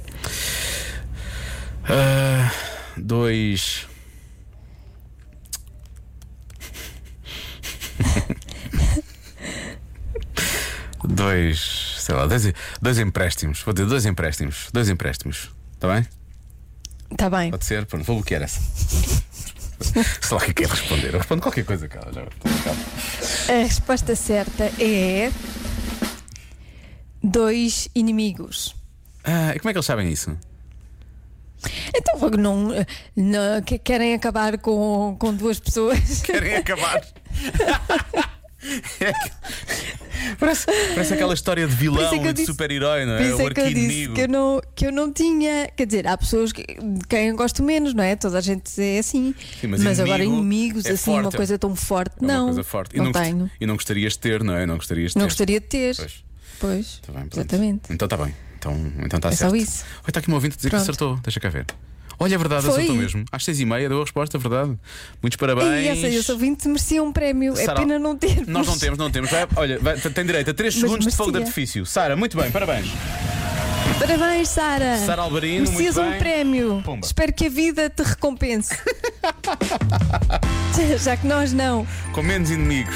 Ah, 1.85 2.50
dois. 2.96 3.87
dois. 11.04 11.96
Sei 11.98 12.14
lá, 12.14 12.26
dois, 12.26 12.52
dois 12.81 12.98
empréstimos. 12.98 13.61
Vou 13.62 13.74
dizer 13.74 13.87
dois 13.87 14.07
empréstimos. 14.07 14.68
Dois 14.72 14.88
empréstimos. 14.88 15.50
Está 15.74 15.88
bem? 15.94 16.07
Está 17.11 17.31
bem. 17.31 17.50
Pode 17.50 17.64
ser? 17.64 17.85
Pronto, 17.87 18.04
vou 18.04 18.16
bloquear 18.16 18.42
essa. 18.42 18.61
Sei 19.81 20.02
lá 20.31 20.37
o 20.38 20.40
que 20.40 20.50
é 20.50 20.54
que 20.54 20.64
é 20.64 20.66
responder. 20.66 21.14
Eu 21.14 21.18
respondo 21.18 21.42
qualquer 21.42 21.64
coisa, 21.64 21.88
cara. 21.88 22.11
Já, 22.12 22.26
calma. 22.64 22.81
A 23.48 23.62
resposta 23.64 24.16
certa 24.16 24.64
é. 24.83 25.31
Dois 27.31 27.88
inimigos. 27.95 28.75
Ah, 29.25 29.53
e 29.55 29.59
como 29.59 29.71
é 29.71 29.73
que 29.73 29.79
eles 29.79 29.87
sabem 29.87 30.11
isso? 30.11 30.37
Então 31.95 32.31
não, 32.38 32.69
não 33.17 33.62
que- 33.62 33.79
querem 33.79 34.14
acabar 34.14 34.59
com, 34.59 35.17
com 35.19 35.35
duas 35.35 35.59
pessoas. 35.59 36.23
Querem 36.23 36.55
acabar. 36.57 37.03
É 39.01 39.12
que- 39.12 40.35
parece, 40.38 40.67
parece 40.67 41.14
aquela 41.14 41.35
história 41.35 41.67
de 41.67 41.75
vilão 41.75 42.14
e 42.27 42.33
de 42.33 42.47
super-herói, 42.47 43.05
não 43.05 43.14
é? 43.14 43.17
O 43.17 43.19
que 43.19 43.25
eu 43.25 43.37
disse 43.37 43.61
arqui-inimigo. 43.61 44.14
que 44.14 44.21
eu, 44.21 44.29
não, 44.29 44.61
que 44.77 44.87
eu 44.87 44.93
não 44.93 45.12
tinha. 45.12 45.69
Quer 45.77 45.87
dizer, 45.87 46.07
há 46.07 46.17
pessoas 46.17 46.53
que, 46.53 46.62
de 46.64 47.07
quem 47.09 47.29
eu 47.29 47.37
gosto 47.37 47.61
menos, 47.62 47.93
não 47.93 48.05
é? 48.05 48.14
Toda 48.14 48.38
a 48.38 48.41
gente 48.41 48.71
é 48.81 48.99
assim. 49.01 49.35
Sim, 49.61 49.67
mas 49.67 49.99
agora 50.01 50.23
inimigo 50.25 50.41
inimigos, 50.41 50.87
é 50.87 50.93
assim, 50.93 51.11
uma 51.11 51.23
forte. 51.25 51.37
coisa 51.37 51.59
tão 51.59 51.75
forte. 51.75 52.14
É 52.21 52.25
uma 52.25 52.53
não. 52.53 52.64
forte. 52.64 52.95
E 52.97 52.99
não, 52.99 53.11
gost- 53.11 53.25
tenho. 53.25 53.51
E 53.61 53.67
não 53.67 53.75
gostarias 53.75 54.12
de 54.12 54.19
ter, 54.21 54.45
não 54.45 54.55
é? 54.55 54.64
Não 54.64 54.77
gostarias 54.77 55.12
de 55.12 55.19
Não 55.19 55.27
ter. 55.27 55.31
gostaria 55.31 55.61
de 55.61 55.67
ter. 55.67 55.97
Pois. 55.97 56.28
Pois. 56.61 57.01
Tá 57.07 57.13
bem. 57.13 57.29
Exatamente. 57.33 57.83
Então 57.93 58.07
está 58.07 58.17
bem. 58.17 58.35
Então 58.59 58.73
está 58.75 59.05
então 59.05 59.21
tá 59.21 59.29
É 59.29 59.33
só 59.33 59.37
certo. 59.51 59.57
isso. 59.57 59.85
Olha, 60.03 60.09
está 60.09 60.21
aqui 60.21 60.31
um 60.31 60.35
ouvinte 60.35 60.55
a 60.55 60.57
dizer 60.57 60.71
Pronto. 60.71 60.85
que 60.85 60.91
acertou. 60.91 61.17
Deixa 61.23 61.41
cá 61.41 61.49
ver. 61.49 61.67
Olha, 62.21 62.35
é 62.35 62.39
verdade, 62.39 62.63
Foi. 62.65 62.73
acertou 62.75 62.97
mesmo. 62.97 63.25
Às 63.31 63.45
seis 63.45 63.61
e 63.61 63.65
meia 63.65 63.89
deu 63.89 63.99
a 63.99 64.03
resposta, 64.03 64.37
é 64.37 64.41
verdade. 64.41 64.77
Muitos 65.23 65.37
parabéns. 65.37 65.85
E 65.85 65.89
essa, 65.89 66.09
esse 66.09 66.33
ouvinte 66.33 66.67
merecia 66.67 67.01
um 67.01 67.13
prémio. 67.13 67.55
Sara, 67.55 67.73
é 67.73 67.75
pena 67.77 67.97
não 67.99 68.17
termos. 68.17 68.49
Nós 68.49 68.67
não 68.67 68.77
temos, 68.77 68.99
não 68.99 69.09
temos. 69.11 69.31
Vai, 69.31 69.47
olha, 69.55 69.79
vai- 69.79 69.97
tem 70.01 70.27
direito 70.27 70.51
a 70.51 70.55
3 70.55 70.75
Mas 70.75 70.81
segundos 70.83 71.07
de 71.07 71.17
fogo 71.17 71.31
de 71.31 71.39
merecia. 71.39 71.51
artifício. 71.53 71.87
Sara, 71.87 72.17
muito 72.17 72.37
bem, 72.37 72.51
parabéns. 72.51 72.89
Parabéns, 74.01 74.49
Sara. 74.49 74.97
Sara 74.99 75.23
Albarino, 75.23 75.71
Merecias 75.71 75.95
muito 75.97 76.07
um 76.07 76.11
bem. 76.11 76.19
prémio. 76.19 76.83
Pumba. 76.85 77.07
Espero 77.07 77.33
que 77.33 77.47
a 77.47 77.49
vida 77.51 77.89
te 77.89 78.03
recompense. 78.03 78.77
Já 81.03 81.17
que 81.17 81.27
nós 81.27 81.53
não. 81.53 81.87
Com 82.13 82.23
menos 82.23 82.51
inimigos. 82.51 82.95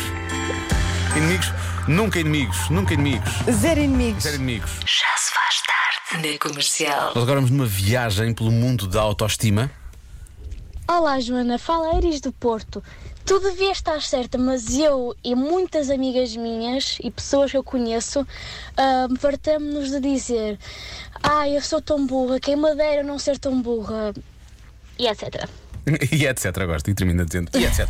Inimigos, 1.17 1.53
nunca 1.89 2.21
inimigos, 2.21 2.69
nunca 2.71 2.95
inimigos. 2.95 3.31
Zero 3.51 3.81
inimigos. 3.81 4.23
Zero 4.23 4.37
inimigos. 4.37 4.71
Já 4.81 5.17
se 5.17 5.33
faz 5.33 5.63
tarde 5.63 6.33
na 6.33 6.39
comercial. 6.39 7.13
Nós 7.15 7.23
agora 7.23 7.37
vamos 7.37 7.51
numa 7.51 7.67
viagem 7.67 8.35
pelo 8.35 8.51
mundo 8.51 8.87
da 8.87 9.01
autoestima. 9.01 9.71
Olá, 10.89 11.19
Joana. 11.21 11.59
Fala 11.59 11.97
Iris 11.97 12.21
do 12.21 12.33
Porto. 12.33 12.83
Tu 13.25 13.39
devias 13.39 13.79
estar 13.79 14.03
certa, 14.03 14.37
mas 14.37 14.77
eu 14.77 15.15
e 15.23 15.35
muitas 15.35 15.91
amigas 15.91 16.35
minhas 16.37 16.99
e 17.01 17.11
pessoas 17.11 17.53
que 17.53 17.57
eu 17.57 17.63
conheço 17.63 18.27
ah, 18.77 19.07
fartamos-nos 19.19 19.91
de 19.91 20.01
dizer 20.01 20.59
Ah, 21.23 21.49
eu 21.49 21.63
sou 21.63 21.81
tão 21.81 22.05
burra, 22.05 22.41
quem 22.41 22.57
me 22.57 22.75
dera 22.75 23.05
não 23.05 23.21
ser 23.21 23.39
tão 23.39 23.63
burra 23.63 24.13
e 24.99 25.07
etc. 25.07 25.49
E 26.13 26.27
etc. 26.27 26.45
Gosto. 26.67 26.91
E 26.91 26.95
termina 26.95 27.25
dizendo 27.25 27.51
e 27.55 27.65
etc. 27.65 27.89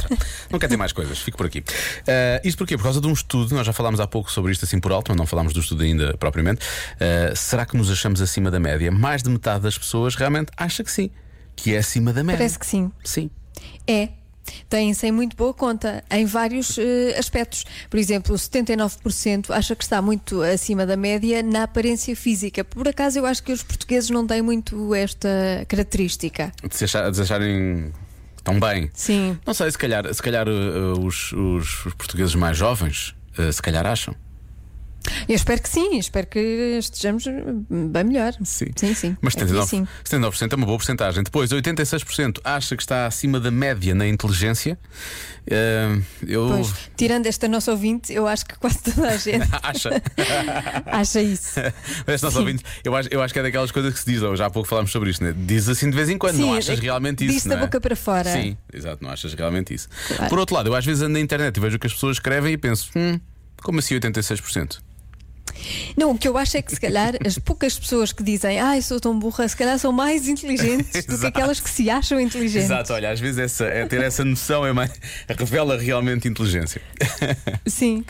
não 0.51 0.59
quer 0.59 0.69
ter 0.69 0.77
mais 0.77 0.93
coisas, 0.93 1.19
fico 1.19 1.37
por 1.37 1.47
aqui. 1.47 1.65
Ah, 2.07 2.41
isto 2.45 2.59
porquê? 2.59 2.77
Por 2.77 2.85
causa 2.85 3.01
de 3.01 3.07
um 3.07 3.13
estudo, 3.13 3.55
nós 3.55 3.67
já 3.67 3.73
falámos 3.73 4.01
há 4.01 4.07
pouco 4.07 4.31
sobre 4.31 4.53
isto 4.53 4.65
assim 4.65 4.81
por 4.81 4.93
alto, 4.93 5.11
mas 5.11 5.19
não 5.19 5.27
falámos 5.27 5.53
do 5.53 5.61
estudo 5.61 5.83
ainda 5.83 6.17
propriamente. 6.17 6.65
Ah, 7.01 7.35
será 7.35 7.67
que 7.67 7.77
nos 7.77 7.91
achamos 7.91 8.21
acima 8.21 8.51
da 8.51 8.61
média? 8.61 8.91
Mais 8.91 9.23
de 9.23 9.31
metade 9.31 9.63
das 9.63 9.77
pessoas 9.77 10.15
realmente 10.15 10.51
acha 10.57 10.83
que 10.83 10.91
sim, 10.91 11.11
que 11.57 11.75
é 11.75 11.79
acima 11.79 12.13
da 12.13 12.23
média. 12.23 12.39
Parece 12.39 12.59
que 12.59 12.67
sim. 12.67 12.91
Sim. 13.05 13.31
É. 13.87 14.09
Têm-se 14.69 15.07
em 15.07 15.13
muito 15.13 15.37
boa 15.37 15.53
conta 15.55 16.03
em 16.11 16.25
vários 16.25 16.77
eh, 16.79 17.17
aspectos. 17.19 17.65
Por 17.91 17.99
exemplo, 17.99 18.35
79% 18.35 19.51
acha 19.51 19.75
que 19.77 19.83
está 19.85 20.01
muito 20.03 20.43
acima 20.43 20.85
da 20.87 20.97
média 20.97 21.43
na 21.43 21.65
aparência 21.65 22.15
física. 22.17 22.65
Por 22.65 22.87
acaso, 22.89 23.19
eu 23.19 23.27
acho 23.27 23.43
que 23.43 23.53
os 23.53 23.63
portugueses 23.63 24.11
não 24.11 24.27
têm 24.27 24.43
muito 24.43 24.95
esta 24.95 25.29
característica. 25.69 26.53
De 26.69 26.77
se, 26.77 26.85
achar- 26.85 27.11
de 27.11 27.17
se 27.17 27.23
acharem 27.23 27.93
tão 28.45 28.59
bem. 28.59 28.91
Sim. 28.95 29.39
Não 29.47 29.55
sei, 29.55 29.71
se 29.71 29.79
calhar, 29.79 30.13
se 30.13 30.23
calhar 30.23 30.49
uh, 30.49 31.05
os, 31.07 31.33
os- 31.33 31.87
os 31.87 31.95
portugueses 31.95 32.35
mais 32.35 32.57
jovens, 32.57 33.15
uh, 33.39 33.53
se 33.53 33.63
calhar 33.63 33.87
acham. 33.87 34.15
Eu 35.29 35.35
espero 35.35 35.61
que 35.63 35.69
sim, 35.69 35.99
espero 35.99 36.27
que 36.27 36.39
estejamos 36.79 37.25
bem 37.69 38.05
melhor. 38.05 38.35
Sim. 38.45 38.67
sim. 38.77 38.95
sim. 38.95 39.17
Mas 39.21 39.37
Aqui 39.37 39.45
79%, 39.47 39.67
sim. 39.67 39.87
79% 40.05 40.53
é 40.53 40.57
uma 40.57 40.67
boa 40.67 40.79
porcentagem. 40.79 41.23
Depois, 41.23 41.51
86% 41.51 42.39
acha 42.45 42.77
que 42.77 42.83
está 42.83 43.07
acima 43.07 43.39
da 43.41 43.51
média 43.51 43.95
na 43.95 44.07
inteligência. 44.07 44.79
Uh, 45.45 46.03
eu. 46.27 46.49
Pois, 46.49 46.73
tirando 46.97 47.27
esta 47.27 47.49
nossa 47.49 47.73
ouvinte, 47.73 48.13
eu 48.13 48.29
acho 48.29 48.47
que 48.47 48.57
quase 48.57 48.79
toda 48.79 49.09
a 49.09 49.17
gente 49.17 49.49
Acha. 49.63 49.91
acha 50.87 51.21
isso. 51.21 51.61
Mas 52.07 52.23
nosso 52.23 52.39
ouvinte, 52.39 52.63
eu 52.85 52.95
acho, 52.95 53.09
eu 53.11 53.21
acho 53.21 53.35
que 53.35 53.41
é 53.41 53.43
daquelas 53.43 53.73
coisas 53.73 53.93
que 53.93 53.99
se 53.99 54.07
diz, 54.07 54.23
ou 54.23 54.37
já 54.37 54.47
há 54.47 54.51
pouco 54.51 54.69
falámos 54.69 54.93
sobre 54.93 55.11
isto, 55.11 55.25
né? 55.25 55.35
diz 55.37 55.69
assim 55.69 55.91
de 55.91 55.97
vez 55.97 56.09
em 56.09 56.17
quando, 56.17 56.37
não 56.39 56.53
Sim, 56.53 56.59
achas 56.59 56.79
é- 56.79 56.83
realmente 56.83 57.27
diz 57.27 57.37
isso. 57.39 57.49
da 57.49 57.57
não 57.57 57.63
é? 57.63 57.67
boca 57.67 57.81
para 57.81 57.97
fora. 57.97 58.33
Sim, 58.33 58.57
exato, 58.73 59.03
não 59.03 59.11
achas 59.11 59.35
realmente 59.35 59.75
isso. 59.75 59.89
Claro. 60.07 60.29
Por 60.31 60.39
outro 60.39 60.55
lado, 60.55 60.69
eu 60.69 60.75
às 60.75 60.85
vezes 60.85 61.03
ando 61.03 61.15
na 61.15 61.21
internet 61.21 61.57
e 61.57 61.61
vejo 61.61 61.77
o 61.77 61.79
que 61.79 61.87
as 61.89 61.93
pessoas 61.93 62.17
escrevem 62.19 62.53
e 62.53 62.57
penso, 62.57 62.91
hum, 62.95 63.19
como 63.63 63.81
assim 63.81 63.95
86%? 63.97 64.79
Não, 65.97 66.11
o 66.13 66.19
que 66.19 66.29
eu 66.29 66.37
acho 66.37 66.57
é 66.57 66.63
que 66.63 66.73
se 66.73 66.81
calhar 66.81 67.15
as 67.25 67.39
poucas 67.39 67.79
pessoas 67.79 68.13
que 68.13 68.23
dizem 68.23 68.59
ai, 68.61 68.83
sou 68.83 69.01
tão 69.01 69.19
burra, 69.19 69.47
se 69.49 69.57
calhar 69.57 69.79
são 69.79 69.93
mais 69.93 70.29
inteligentes 70.29 71.05
do 71.07 71.19
que 71.19 71.27
aquelas 71.27 71.61
que 71.61 71.71
se 71.71 71.89
acham 71.91 72.21
inteligentes. 72.21 72.71
Exato, 72.71 72.93
olha, 72.93 73.11
às 73.11 73.21
vezes 73.21 73.39
essa, 73.39 73.65
é 73.65 73.87
ter 73.87 74.03
essa 74.03 74.25
noção 74.25 74.67
é 74.67 74.73
mais, 74.73 74.91
revela 75.29 75.79
realmente 75.79 76.29
inteligência. 76.29 76.81
Sim. 77.67 78.05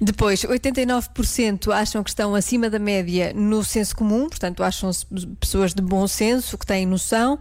Depois, 0.00 0.42
89% 0.42 1.72
acham 1.72 2.02
que 2.02 2.10
estão 2.10 2.34
acima 2.34 2.70
da 2.70 2.78
média 2.78 3.32
no 3.34 3.64
senso 3.64 3.96
comum, 3.96 4.28
portanto, 4.28 4.62
acham-se 4.62 5.04
pessoas 5.40 5.74
de 5.74 5.82
bom 5.82 6.06
senso, 6.06 6.56
que 6.56 6.64
têm 6.64 6.86
noção. 6.86 7.38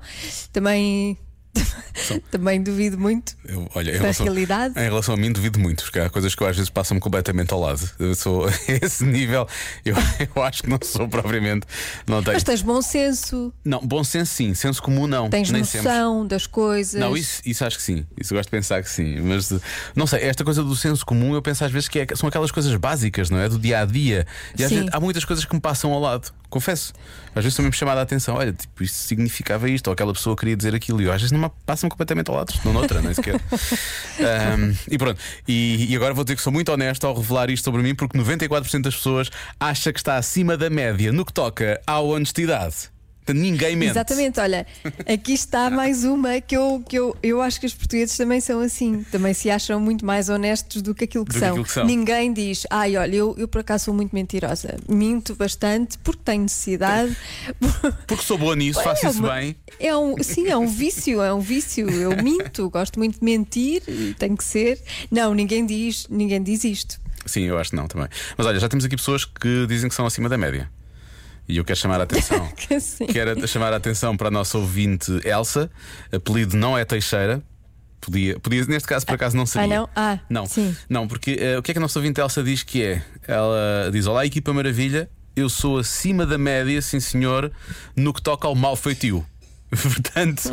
Também, 0.52 1.18
também 2.32 2.62
duvido 2.62 2.98
muito 2.98 3.36
Eu, 3.46 3.70
olha, 3.74 3.94
da 3.94 4.00
relação, 4.00 4.26
realidade. 4.26 4.74
em 4.80 4.84
relação 4.84 5.14
a 5.16 5.18
mim, 5.18 5.32
duvido 5.32 5.60
muito, 5.60 5.84
porque 5.84 6.00
há 6.00 6.10
coisas 6.10 6.36
que 6.36 6.42
eu 6.44 6.48
às 6.48 6.56
vezes 6.56 6.70
passam-me 6.70 7.00
completamente 7.02 7.54
ao 7.54 7.60
lado. 7.60 7.90
Eu 8.00 8.16
sou 8.16 8.46
a 8.48 8.52
esse 8.82 9.04
nível, 9.06 9.48
eu, 9.84 9.96
eu 10.36 10.44
acho 10.44 10.64
que 10.64 10.70
não 10.70 10.80
sou 10.84 11.08
propriamente. 11.08 11.66
Não 12.08 12.22
tenho. 12.22 12.36
Mas 12.36 12.44
tens 12.44 12.62
bom 12.62 12.82
senso, 12.82 13.54
Não, 13.64 13.80
bom 13.80 14.04
senso 14.04 14.34
sim, 14.34 14.54
senso 14.54 14.82
comum 14.82 15.08
não. 15.08 15.30
tens 15.30 15.50
nem 15.52 15.64
sempre. 15.64 15.88
noção 15.88 16.28
das 16.28 16.48
coisas. 16.48 17.00
Não, 17.00 17.16
isso, 17.16 17.42
isso 17.46 17.64
acho 17.66 17.78
que 17.78 17.84
sim. 17.84 18.06
Isso 18.20 18.34
gosto 18.34 18.48
de 18.48 18.52
pensar 18.52 18.82
que 18.84 18.90
sim. 18.90 19.20
Mas 19.22 19.54
não 19.96 20.06
sei, 20.08 20.22
esta 20.22 20.44
coisa 20.44 20.64
do 20.64 20.76
senso 20.76 21.06
comum 21.06 21.34
eu 21.34 21.42
penso 21.42 21.64
às 21.64 21.72
vezes 21.72 21.88
que 21.90 22.00
é- 22.00 22.08
são 22.16 22.28
aquelas 22.30 22.52
coisas 22.52 22.76
básicas, 22.76 23.30
não 23.30 23.40
é? 23.40 23.48
Do 23.50 23.58
dia 23.60 23.80
a 23.82 23.86
dia. 23.86 24.28
E 24.58 24.64
às 24.64 24.72
vezes 24.72 24.90
há 24.92 25.00
muitas 25.00 25.24
coisas 25.26 25.46
que 25.46 25.54
me 25.54 25.62
passam 25.62 25.92
ao 25.92 26.00
lado, 26.00 26.32
confesso. 26.56 26.94
Às 27.36 27.44
vezes 27.44 27.58
também 27.58 27.70
me 27.70 27.76
chamada 27.76 28.00
a 28.00 28.04
atenção, 28.04 28.36
olha, 28.36 28.54
tipo, 28.54 28.82
isto 28.82 28.96
significava 28.96 29.70
isto, 29.70 29.88
ou 29.88 29.94
aquela 29.94 30.14
pessoa 30.14 30.38
queria 30.38 30.56
dizer 30.56 30.74
aquilo, 30.74 31.02
e 31.02 31.06
eu 31.06 31.12
às 31.12 31.22
vezes 31.22 31.34
não 31.34 31.40
me 31.40 31.52
passam 31.66 31.90
completamente 31.90 32.30
ao 32.30 32.38
lado, 32.38 32.54
não 32.64 32.72
noutra, 32.72 33.02
nem 33.02 33.14
sequer. 33.14 33.36
Ahm, 34.20 34.74
e 34.90 34.98
pronto, 34.98 35.20
e, 35.46 35.92
e 35.92 35.96
agora 35.98 36.14
vou 36.14 36.24
dizer 36.24 36.38
que 36.38 36.42
sou 36.42 36.54
muito 36.54 36.72
honesto 36.72 37.06
ao 37.06 37.14
revelar 37.14 37.50
isto 37.50 37.66
sobre 37.66 37.82
mim, 37.82 37.94
porque 37.94 38.18
94% 38.18 38.82
das 38.82 38.96
pessoas 38.96 39.30
acha 39.60 39.92
que 39.92 40.00
está 40.00 40.16
acima 40.16 40.56
da 40.56 40.70
média 40.70 41.12
no 41.12 41.26
que 41.26 41.34
toca 41.34 41.82
à 41.86 42.00
honestidade. 42.00 42.95
Ninguém 43.34 43.76
mente. 43.76 43.92
Exatamente, 43.92 44.40
olha, 44.40 44.66
aqui 45.08 45.34
está 45.34 45.70
mais 45.72 46.04
uma 46.04 46.40
que 46.42 46.56
eu, 46.56 46.84
que 46.88 46.98
eu, 46.98 47.16
eu 47.24 47.42
acho 47.42 47.60
que 47.60 47.66
os 47.66 47.74
portugueses 47.74 48.16
também 48.16 48.40
são 48.40 48.60
assim, 48.60 49.04
também 49.12 49.34
se 49.34 49.50
acham 49.50 49.80
muito 49.80 50.06
mais 50.06 50.30
honestos 50.30 50.82
do 50.82 50.94
que 50.94 51.06
aquilo 51.06 51.26
que, 51.26 51.38
são. 51.38 51.64
que 51.64 51.72
são. 51.72 51.86
Ninguém 51.86 52.32
diz, 52.34 52.66
ai, 52.70 52.96
olha, 52.98 53.16
eu, 53.16 53.36
eu 53.38 53.48
por 53.48 53.62
acaso 53.62 53.86
sou 53.86 53.94
muito 53.94 54.14
mentirosa, 54.14 54.78
minto 54.88 55.36
bastante 55.36 55.98
porque 56.00 56.22
tenho 56.24 56.44
necessidade. 56.44 57.16
Porque 58.08 58.24
sou 58.24 58.38
boa 58.38 58.56
nisso, 58.56 58.82
faço 58.82 59.06
É 59.06 59.10
isso 59.10 59.20
uma- 59.20 59.34
bem. 59.34 59.56
É 59.80 59.96
um, 59.96 60.16
sim, 60.22 60.48
é 60.48 60.58
um 60.58 60.68
vício, 60.68 61.22
é 61.22 61.34
um 61.34 61.40
vício. 61.40 61.90
Eu 61.90 62.22
minto, 62.24 62.70
gosto 62.70 62.98
muito 63.00 63.20
de 63.20 63.26
mentir 63.26 63.82
tem 64.18 64.36
que 64.36 64.44
ser. 64.44 64.80
Não, 65.12 65.34
ninguém 65.34 65.66
diz, 65.66 66.08
ninguém 66.10 66.42
diz 66.42 66.64
isto. 66.64 67.00
Sim, 67.26 67.44
eu 67.44 67.58
acho 67.58 67.72
que 67.72 67.76
não 67.76 67.88
também. 67.88 68.08
Mas 68.38 68.46
olha, 68.46 68.60
já 68.60 68.70
temos 68.70 68.86
aqui 68.86 68.96
pessoas 68.96 69.26
que 69.26 69.66
dizem 69.68 69.90
que 69.90 69.96
são 69.96 70.06
acima 70.06 70.30
da 70.30 70.38
média. 70.38 70.70
E 71.48 71.58
eu 71.58 71.66
quero 71.66 71.78
chamar 71.80 72.00
a 72.00 72.04
atenção. 72.04 72.48
Que 72.56 73.14
quero 73.14 73.48
chamar 73.48 73.74
a 73.74 73.78
atenção 73.78 74.18
para 74.18 74.30
a 74.30 74.32
nossa 74.32 74.58
ouvinte 74.58 75.12
Elsa. 75.24 75.70
Apelido 76.12 76.58
não 76.58 76.78
é 76.78 76.84
Teixeira. 76.84 77.42
Podia, 78.02 78.40
podia, 78.40 78.64
neste 78.66 78.88
caso, 78.88 79.06
por 79.06 79.16
acaso, 79.16 79.36
não 79.36 79.46
seria. 79.46 79.66
Ah, 79.66 79.80
não? 79.80 79.90
Ah, 79.96 80.20
não. 80.30 80.46
sim. 80.46 80.76
Não, 80.88 81.08
porque 81.08 81.38
eh, 81.40 81.58
o 81.58 81.64
que 81.64 81.72
é 81.72 81.74
que 81.74 81.78
a 81.80 81.82
nossa 81.82 81.98
ouvinte 81.98 82.22
Elsa 82.22 82.44
diz 82.44 82.62
que 82.62 82.84
é? 82.84 83.04
Ela 83.28 83.90
diz: 83.92 84.06
Olá, 84.06 84.26
equipa 84.26 84.54
maravilha, 84.54 85.10
eu 85.36 85.50
sou 85.50 85.80
acima 85.80 86.26
da 86.26 86.38
média, 86.38 86.80
sim 86.82 87.00
senhor, 87.00 87.52
no 87.96 88.14
que 88.14 88.22
toca 88.22 88.48
ao 88.48 88.54
mau 88.54 88.76
feitio. 88.76 89.26
Portanto, 89.82 90.44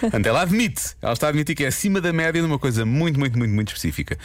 Portanto, 0.00 0.26
ela 0.26 0.42
admite, 0.42 0.96
ela 1.00 1.12
está 1.12 1.26
a 1.26 1.30
admitir 1.30 1.54
que 1.54 1.64
é 1.64 1.68
acima 1.68 2.00
da 2.00 2.12
média 2.12 2.42
numa 2.42 2.58
coisa 2.58 2.84
muito, 2.84 3.18
muito, 3.18 3.38
muito, 3.38 3.54
muito 3.54 3.68
específica. 3.68 4.18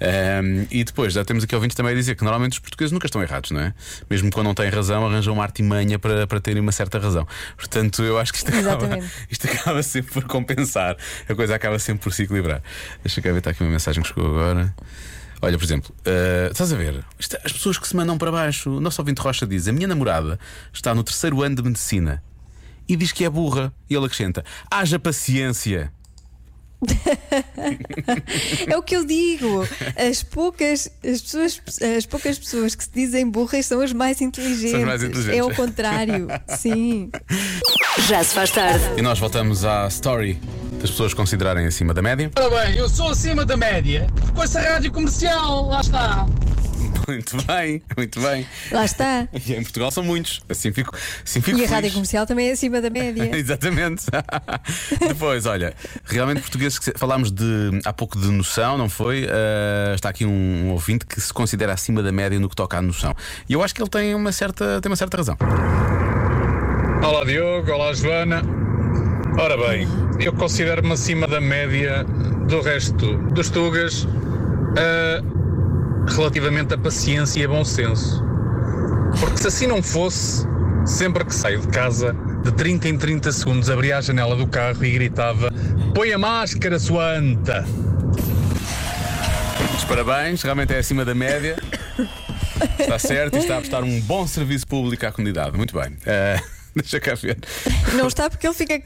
Ahm, 0.00 0.66
e 0.70 0.84
depois, 0.84 1.12
já 1.12 1.24
temos 1.24 1.44
aqui 1.44 1.54
ouvintes 1.54 1.74
também 1.74 1.92
a 1.92 1.94
dizer 1.94 2.14
que 2.14 2.22
normalmente 2.22 2.54
os 2.54 2.58
portugueses 2.58 2.92
nunca 2.92 3.06
estão 3.06 3.22
errados, 3.22 3.50
não 3.50 3.60
é? 3.60 3.74
Mesmo 4.08 4.30
quando 4.30 4.46
não 4.46 4.54
têm 4.54 4.68
razão, 4.68 5.06
arranjam 5.06 5.34
uma 5.34 5.42
artimanha 5.42 5.98
para, 5.98 6.26
para 6.26 6.40
terem 6.40 6.60
uma 6.60 6.72
certa 6.72 6.98
razão. 6.98 7.26
Portanto, 7.56 8.02
eu 8.02 8.18
acho 8.18 8.32
que 8.32 8.38
isto 8.38 8.48
acaba, 8.48 8.84
Exatamente. 8.84 9.12
isto 9.30 9.46
acaba 9.46 9.82
sempre 9.82 10.12
por 10.12 10.24
compensar, 10.24 10.96
a 11.28 11.34
coisa 11.34 11.54
acaba 11.54 11.78
sempre 11.78 12.02
por 12.02 12.12
se 12.12 12.24
equilibrar. 12.24 12.62
Deixa 13.02 13.20
eu 13.20 13.32
ver, 13.32 13.38
está 13.38 13.50
aqui 13.50 13.62
uma 13.62 13.70
mensagem 13.70 14.02
que 14.02 14.08
chegou 14.08 14.26
agora. 14.26 14.74
Olha, 15.42 15.56
por 15.56 15.64
exemplo, 15.64 15.94
eh, 16.04 16.48
estás 16.52 16.72
a 16.72 16.76
ver? 16.76 17.04
Isto- 17.18 17.38
as 17.44 17.52
pessoas 17.52 17.78
que 17.78 17.88
se 17.88 17.96
mandam 17.96 18.18
para 18.18 18.30
baixo. 18.30 18.70
O 18.76 18.80
nosso 18.80 19.00
ouvinte 19.00 19.20
Rocha 19.20 19.46
diz: 19.46 19.66
A 19.68 19.72
minha 19.72 19.88
namorada 19.88 20.38
está 20.72 20.94
no 20.94 21.02
terceiro 21.02 21.42
ano 21.42 21.56
de 21.56 21.62
medicina 21.62 22.22
e 22.88 22.94
diz 22.96 23.10
que 23.12 23.24
é 23.24 23.30
burra. 23.30 23.72
E 23.88 23.94
ele 23.94 24.04
acrescenta: 24.04 24.44
Haja 24.70 24.98
paciência. 24.98 25.92
É 28.68 28.76
o 28.76 28.82
que 28.82 28.96
eu 28.96 29.04
digo. 29.04 29.66
As 29.96 30.22
poucas, 30.22 30.90
as 31.04 31.20
pessoas, 31.20 31.60
as 31.98 32.06
poucas 32.06 32.38
pessoas 32.38 32.74
que 32.74 32.84
se 32.84 32.90
dizem 32.92 33.28
burras 33.28 33.66
são 33.66 33.80
as 33.80 33.92
mais 33.92 34.20
inteligentes. 34.20 34.70
São 34.70 34.80
as 34.80 34.86
mais 34.86 35.02
inteligentes. 35.02 35.38
É 35.38 35.44
o 35.44 35.54
contrário. 35.54 36.28
Sim. 36.56 37.10
Já 38.08 38.22
se 38.24 38.34
faz 38.34 38.50
tarde. 38.50 38.84
E 38.96 39.02
nós 39.02 39.18
voltamos 39.18 39.64
à 39.64 39.86
story 39.88 40.40
das 40.80 40.90
pessoas 40.90 41.12
considerarem 41.14 41.66
acima 41.66 41.92
da 41.92 42.02
média. 42.02 42.30
Ora 42.38 42.64
bem, 42.66 42.76
eu 42.76 42.88
sou 42.88 43.10
acima 43.10 43.44
da 43.44 43.56
média. 43.56 44.06
Com 44.34 44.42
essa 44.42 44.60
rádio 44.60 44.90
comercial, 44.92 45.66
lá 45.68 45.80
está. 45.80 46.26
Muito 47.06 47.36
bem, 47.44 47.82
muito 47.96 48.20
bem. 48.20 48.46
Lá 48.70 48.84
está. 48.84 49.26
E 49.46 49.52
em 49.54 49.62
Portugal 49.62 49.90
são 49.90 50.02
muitos. 50.04 50.40
Assim 50.48 50.72
fico, 50.72 50.96
assim 51.24 51.40
fico 51.40 51.50
E 51.58 51.64
a 51.64 51.66
feliz. 51.66 51.70
rádio 51.70 51.92
comercial 51.92 52.24
também 52.26 52.48
é 52.48 52.52
acima 52.52 52.80
da 52.80 52.88
média. 52.88 53.28
Exatamente. 53.36 54.06
Depois, 55.08 55.44
olha, 55.44 55.74
realmente 56.04 56.42
se- 56.70 56.92
falámos 56.96 57.32
de 57.32 57.80
há 57.84 57.92
pouco 57.92 58.18
de 58.18 58.28
noção, 58.28 58.78
não 58.78 58.88
foi? 58.88 59.26
Ah, 59.28 59.92
está 59.94 60.08
aqui 60.08 60.24
um, 60.24 60.30
um 60.66 60.70
ouvinte 60.70 61.04
que 61.04 61.20
se 61.20 61.32
considera 61.32 61.72
acima 61.72 62.02
da 62.02 62.12
média 62.12 62.38
no 62.38 62.48
que 62.48 62.56
toca 62.56 62.78
à 62.78 62.82
noção. 62.82 63.14
E 63.48 63.52
eu 63.54 63.62
acho 63.62 63.74
que 63.74 63.82
ele 63.82 63.90
tem 63.90 64.14
uma 64.14 64.30
certa, 64.30 64.80
tem 64.80 64.88
uma 64.90 64.96
certa 64.96 65.16
razão. 65.16 65.36
Olá 67.02 67.24
Diogo, 67.24 67.70
olá 67.72 67.92
Joana. 67.92 68.42
Ora 69.38 69.56
bem, 69.56 69.86
eu 70.18 70.32
considero-me 70.32 70.92
acima 70.92 71.26
da 71.26 71.40
média 71.40 72.04
do 72.48 72.60
resto 72.60 73.16
dos 73.32 73.48
Tugas 73.48 74.06
ah, 74.76 75.22
relativamente 76.08 76.74
a 76.74 76.78
paciência 76.78 77.40
e 77.40 77.44
a 77.44 77.48
bom 77.48 77.64
senso. 77.64 78.22
Porque 79.18 79.38
se 79.38 79.48
assim 79.48 79.66
não 79.66 79.82
fosse, 79.82 80.46
sempre 80.84 81.24
que 81.24 81.34
saio 81.34 81.60
de 81.60 81.68
casa, 81.68 82.14
de 82.42 82.52
30 82.52 82.88
em 82.88 82.98
30 82.98 83.32
segundos 83.32 83.70
abria 83.70 83.98
a 83.98 84.00
janela 84.00 84.36
do 84.36 84.46
carro 84.46 84.84
e 84.84 84.90
gritava: 84.92 85.52
Põe 85.94 86.12
a 86.12 86.18
máscara, 86.18 86.78
sua 86.78 87.16
anta! 87.16 87.64
Parabéns, 89.90 90.40
realmente 90.42 90.72
é 90.72 90.78
acima 90.78 91.04
da 91.04 91.16
média. 91.16 91.56
Está 92.78 92.96
certo 92.96 93.34
e 93.36 93.38
está 93.40 93.56
a 93.56 93.58
prestar 93.58 93.82
um 93.82 94.00
bom 94.02 94.24
serviço 94.24 94.64
público 94.64 95.04
à 95.04 95.10
comunidade. 95.10 95.56
Muito 95.56 95.74
bem. 95.74 95.96
Eh, 96.06 96.40
deixa 96.82 97.00
cá 97.00 97.14
ver. 97.14 97.38
Não 97.94 98.06
está 98.08 98.28
porque 98.30 98.46
ele 98.46 98.54
fica, 98.54 98.80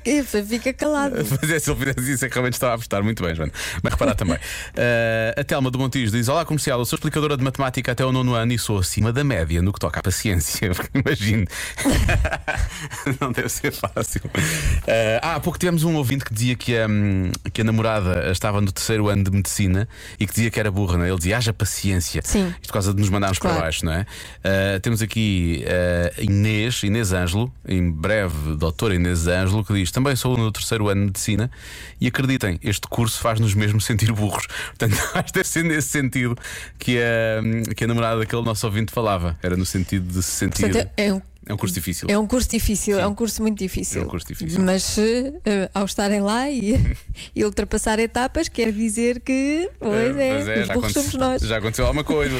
fica 0.46 0.72
calado. 0.72 1.16
Mas 1.40 1.50
é, 1.50 1.59
se 1.59 1.70
ele 1.70 1.78
fizesse 1.78 2.12
isso 2.12 2.24
é 2.24 2.28
que 2.28 2.35
realmente 2.35 2.54
estava 2.54 2.72
a 2.72 2.74
apostar 2.76 3.02
muito 3.02 3.22
bem, 3.22 3.35
Joana. 3.35 3.52
Mas 3.83 3.92
reparar 3.92 4.14
também. 4.14 4.38
Eh, 4.76 5.35
a 5.38 5.44
Telma 5.44 5.70
do 5.70 5.78
Montijo 5.78 6.12
diz: 6.12 6.28
Olá, 6.28 6.44
comercial, 6.44 6.78
eu 6.78 6.85
sou 6.85 6.96
explicadora 6.96 7.37
de 7.37 7.44
matemática 7.44 7.92
até 7.92 8.04
o 8.04 8.12
nono 8.12 8.35
ano 8.35 8.52
e 8.52 8.59
sou 8.59 8.78
acima 8.78 9.12
da 9.12 9.22
média 9.24 9.61
no 9.62 9.72
que 9.72 9.78
toca 9.80 10.00
à 10.00 10.02
paciência. 10.02 10.70
Imagino. 10.94 11.46
Não 13.20 13.33
deve 13.33 13.48
ser 13.48 13.72
fácil. 13.72 14.22
Eh, 14.87 15.20
ah, 15.22 15.37
há 15.37 15.40
pouco 15.40 15.59
tivemos 15.59 15.85
um 15.85 15.94
ouvinte 15.96 16.24
que 16.24 16.33
dizia 16.35 16.54
que 16.57 16.76
a, 16.76 16.87
hum, 16.87 17.30
que 17.52 17.61
a 17.61 17.64
namorada 17.64 18.30
estava 18.30 18.61
no 18.61 18.70
terceiro 18.72 19.09
ano 19.09 19.24
de 19.24 19.30
medicina 19.30 19.88
e 20.18 20.26
que 20.26 20.33
dizia 20.35 20.50
que 20.50 20.59
era 20.61 20.70
burra, 20.70 20.98
não 20.98 21.04
é? 21.04 21.09
Ele 21.09 21.16
dizia: 21.18 21.37
haja 21.38 21.52
paciência. 21.52 22.22
Sim. 22.24 22.48
Isto 22.48 22.66
por 22.68 22.72
causa 22.74 22.92
de 22.94 23.00
nos 23.00 23.11
mandarmos 23.11 23.38
Claro. 23.38 23.57
para 23.57 23.64
baixo, 23.66 23.85
não 23.85 23.92
é? 23.92 24.07
Eh, 24.42 24.78
temos 24.80 25.02
aqui 25.02 25.62
eh, 25.66 26.12
Inês, 26.18 26.83
Inês 26.83 27.12
Ângelo, 27.12 27.52
em 27.66 27.84
breve, 27.92 28.57
doutora 28.57 28.94
Inês 28.94 29.27
Ângelo, 29.27 29.64
que 29.64 29.73
diz: 29.75 29.90
Também 29.90 30.14
sou 30.16 30.37
no 30.37 30.51
terceiro 30.53 30.88
ano 30.88 31.01
de 31.03 31.07
medicina 31.07 31.51
e 32.01 32.07
acreditem, 32.07 32.59
este 32.62 32.87
curso 32.88 33.20
faz-nos 33.20 33.55
mesmo 33.55 33.81
sentir 33.81 34.12
burros. 34.12 34.47
Portanto, 34.77 34.94
acho 35.14 35.25
que 35.27 35.33
deve 35.33 35.49
ser 35.49 35.64
nesse 35.64 35.88
sentido 35.88 36.37
que 36.79 36.99
a, 36.99 37.75
que 37.75 37.85
a 37.85 37.87
namorada 37.87 38.20
daquele 38.20 38.42
nosso 38.42 38.66
ouvinte 38.66 38.92
falava. 38.92 39.38
Era 39.42 39.57
no 39.57 39.66
sentido 39.66 40.07
de 40.12 40.23
se 40.23 40.31
sentir. 40.33 40.62
Portanto, 40.70 40.90
é 40.97 41.12
um, 41.12 41.20
É 41.47 41.53
um 41.53 41.57
curso 41.57 41.75
difícil. 41.75 42.09
é 42.11 42.18
um 42.18 42.27
curso 42.27 42.49
difícil, 42.51 42.99
é 42.99 43.07
um 43.07 43.14
curso 43.14 43.42
muito 43.42 43.59
difícil. 43.59 44.03
É 44.03 44.05
um 44.05 44.09
curso 44.09 44.27
difícil. 44.27 44.61
Mas 44.62 44.97
eh, 44.99 45.68
ao 45.75 45.85
estarem 45.85 46.20
lá 46.20 46.49
e, 46.51 46.97
e 47.37 47.44
ultrapassar 47.44 47.99
etapas, 47.99 48.49
quer 48.49 48.73
dizer 48.73 49.20
que, 49.20 49.68
pois 49.79 50.16
é, 50.16 50.35
Pois 50.35 50.49
é, 50.49 50.61
os 50.62 50.66
já, 50.68 50.75
burros 50.75 50.92
somos 50.92 51.14
nós. 51.14 51.42
já 51.42 51.59
aconteceu 51.59 51.85
alguma 51.87 52.05
coisa. 52.05 52.35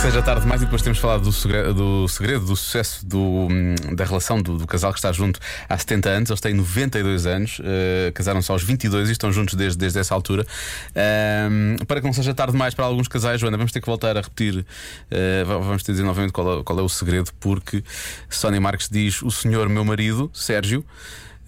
Que 0.00 0.06
seja 0.06 0.22
tarde 0.22 0.40
demais 0.40 0.62
e 0.62 0.64
depois 0.64 0.80
temos 0.80 0.98
falado 0.98 1.24
do 1.24 1.30
segredo, 1.32 1.74
do, 1.74 2.08
segredo, 2.08 2.46
do 2.46 2.56
sucesso 2.56 3.04
do, 3.04 3.20
hum, 3.20 3.74
da 3.94 4.02
relação 4.02 4.40
do, 4.40 4.56
do 4.56 4.66
casal 4.66 4.92
que 4.94 4.98
está 4.98 5.12
junto 5.12 5.38
há 5.68 5.76
70 5.76 6.08
anos. 6.08 6.30
Eles 6.30 6.40
têm 6.40 6.54
92 6.54 7.26
anos, 7.26 7.60
eh, 7.62 8.10
casaram-se 8.14 8.50
aos 8.50 8.62
22 8.62 9.10
e 9.10 9.12
estão 9.12 9.30
juntos 9.30 9.52
desde, 9.54 9.78
desde 9.78 9.98
essa 9.98 10.14
altura. 10.14 10.46
Ahm, 10.96 11.76
para 11.86 12.00
que 12.00 12.06
não 12.06 12.14
seja 12.14 12.32
tarde 12.32 12.52
demais 12.52 12.72
para 12.72 12.86
alguns 12.86 13.08
casais, 13.08 13.38
Joana, 13.42 13.58
vamos 13.58 13.72
ter 13.72 13.80
que 13.80 13.86
voltar 13.86 14.16
a 14.16 14.22
repetir, 14.22 14.64
va- 15.46 15.58
vamos 15.58 15.82
ter 15.82 15.86
que 15.86 15.92
dizer 15.92 16.04
novamente 16.04 16.32
qual 16.32 16.60
é, 16.60 16.62
qual 16.64 16.78
é 16.78 16.82
o 16.82 16.88
segredo, 16.88 17.30
porque 17.38 17.84
Sónia 18.30 18.60
Marques 18.60 18.88
diz: 18.90 19.20
O 19.20 19.30
senhor, 19.30 19.68
meu 19.68 19.84
marido, 19.84 20.30
Sérgio. 20.32 20.82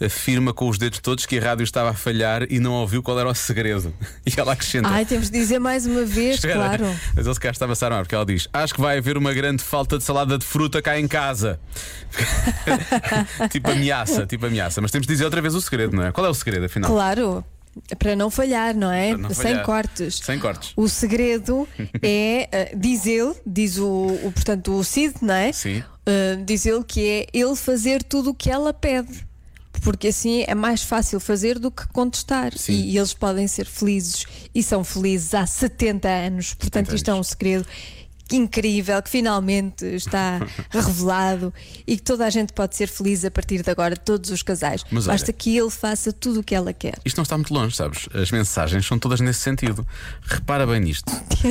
Afirma 0.05 0.53
com 0.53 0.69
os 0.69 0.79
dedos 0.79 0.99
todos 0.99 1.27
que 1.27 1.39
a 1.39 1.43
rádio 1.43 1.65
estava 1.65 1.91
a 1.91 1.95
falhar 1.95 2.47
e 2.51 2.59
não 2.59 2.73
ouviu 2.73 3.03
qual 3.03 3.19
era 3.19 3.29
o 3.29 3.35
segredo. 3.35 3.95
E 4.25 4.33
ela 4.39 4.53
acrescenta: 4.53 4.89
Ai, 4.89 5.05
temos 5.05 5.31
de 5.31 5.39
dizer 5.39 5.59
mais 5.59 5.85
uma 5.85 6.05
vez, 6.05 6.41
claro. 6.41 6.85
Mas 7.15 7.27
ele 7.27 7.35
se 7.35 7.41
calhar 7.41 7.53
estava 7.53 7.73
a 7.73 7.85
armar, 7.85 8.03
porque 8.03 8.15
ela 8.15 8.25
diz: 8.25 8.49
Acho 8.53 8.75
que 8.75 8.81
vai 8.81 8.99
haver 8.99 9.17
uma 9.17 9.33
grande 9.35 9.63
falta 9.63 9.99
de 9.99 10.05
salada 10.05 10.39
de 10.39 10.45
fruta 10.45 10.81
cá 10.81 10.99
em 10.99 11.09
casa. 11.09 11.59
tipo 13.51 13.71
ameaça, 13.71 14.27
tipo 14.27 14.47
ameaça. 14.47 14.81
Mas 14.81 14.91
temos 14.91 15.07
de 15.07 15.13
dizer 15.13 15.25
outra 15.25 15.41
vez 15.41 15.55
o 15.55 15.61
segredo, 15.61 15.97
não 15.97 16.05
é? 16.05 16.13
Qual 16.13 16.27
é 16.27 16.31
o 16.31 16.35
segredo, 16.35 16.67
afinal? 16.67 16.91
Claro, 16.91 17.45
para 17.99 18.15
não 18.15 18.31
falhar, 18.31 18.75
não 18.75 18.91
é? 18.91 19.17
Não 19.17 19.31
Sem 19.31 19.43
falhar. 19.43 19.65
cortes. 19.65 20.17
Sem 20.17 20.39
cortes. 20.39 20.73
O 20.77 20.89
segredo 20.89 21.67
é, 22.03 22.49
eh, 22.53 22.73
diz 22.77 23.07
ele, 23.07 23.35
diz 23.47 23.79
o, 23.79 24.19
o, 24.25 24.33
portanto, 24.33 24.79
o 24.79 24.85
Cid, 24.85 25.15
não 25.23 25.35
é? 25.35 25.53
Sim. 25.53 25.83
Eh, 26.05 26.37
diz 26.45 26.67
ele 26.67 26.85
que 26.85 27.09
é 27.09 27.27
ele 27.33 27.57
fazer 27.57 28.03
tudo 28.03 28.31
o 28.31 28.35
que 28.35 28.51
ela 28.51 28.73
pede. 28.73 29.27
Porque 29.83 30.09
assim 30.09 30.45
é 30.47 30.55
mais 30.55 30.83
fácil 30.83 31.19
fazer 31.19 31.59
do 31.59 31.71
que 31.71 31.87
contestar. 31.89 32.57
Sim. 32.57 32.73
E, 32.73 32.97
eles 32.97 33.13
podem 33.13 33.47
ser 33.49 33.67
felizes 33.67 34.25
e 34.55 34.63
são 34.63 34.85
felizes 34.85 35.35
há 35.35 35.45
70 35.47 36.09
anos. 36.09 36.55
Portanto, 36.55 36.87
70 36.91 36.95
isto 36.97 37.11
é 37.11 37.15
um 37.15 37.23
segredo 37.23 37.67
incrível 38.31 39.03
que 39.03 39.11
finalmente 39.11 39.85
está 39.85 40.41
revelado 40.71 41.53
e 41.87 41.97
que 41.97 42.03
toda 42.03 42.25
a 42.27 42.31
gente 42.31 42.53
pode 42.53 42.75
ser 42.77 42.87
feliz 42.89 43.25
a 43.25 43.31
partir 43.31 43.63
de 43.63 43.71
agora, 43.71 43.97
todos 43.97 44.31
os 44.31 44.43
casais. 44.43 44.85
Mas 44.91 45.07
olha- 45.07 45.15
Basta 45.15 45.33
que 45.33 45.57
ele 45.57 45.69
faça 45.71 46.13
tudo 46.13 46.41
o 46.41 46.43
que 46.43 46.55
ela 46.55 46.73
quer. 46.73 46.95
Isto 47.05 47.17
não 47.19 47.23
está 47.25 47.37
muito 47.37 47.53
longe, 47.53 47.77
sabes? 47.77 48.09
As 48.15 48.31
mensagens 48.31 48.87
são 48.87 48.99
todas 48.99 49.21
nesse 49.21 49.41
sentido. 49.41 49.87
Repara 50.23 50.67
bem 50.67 50.81
nisto. 50.81 51.13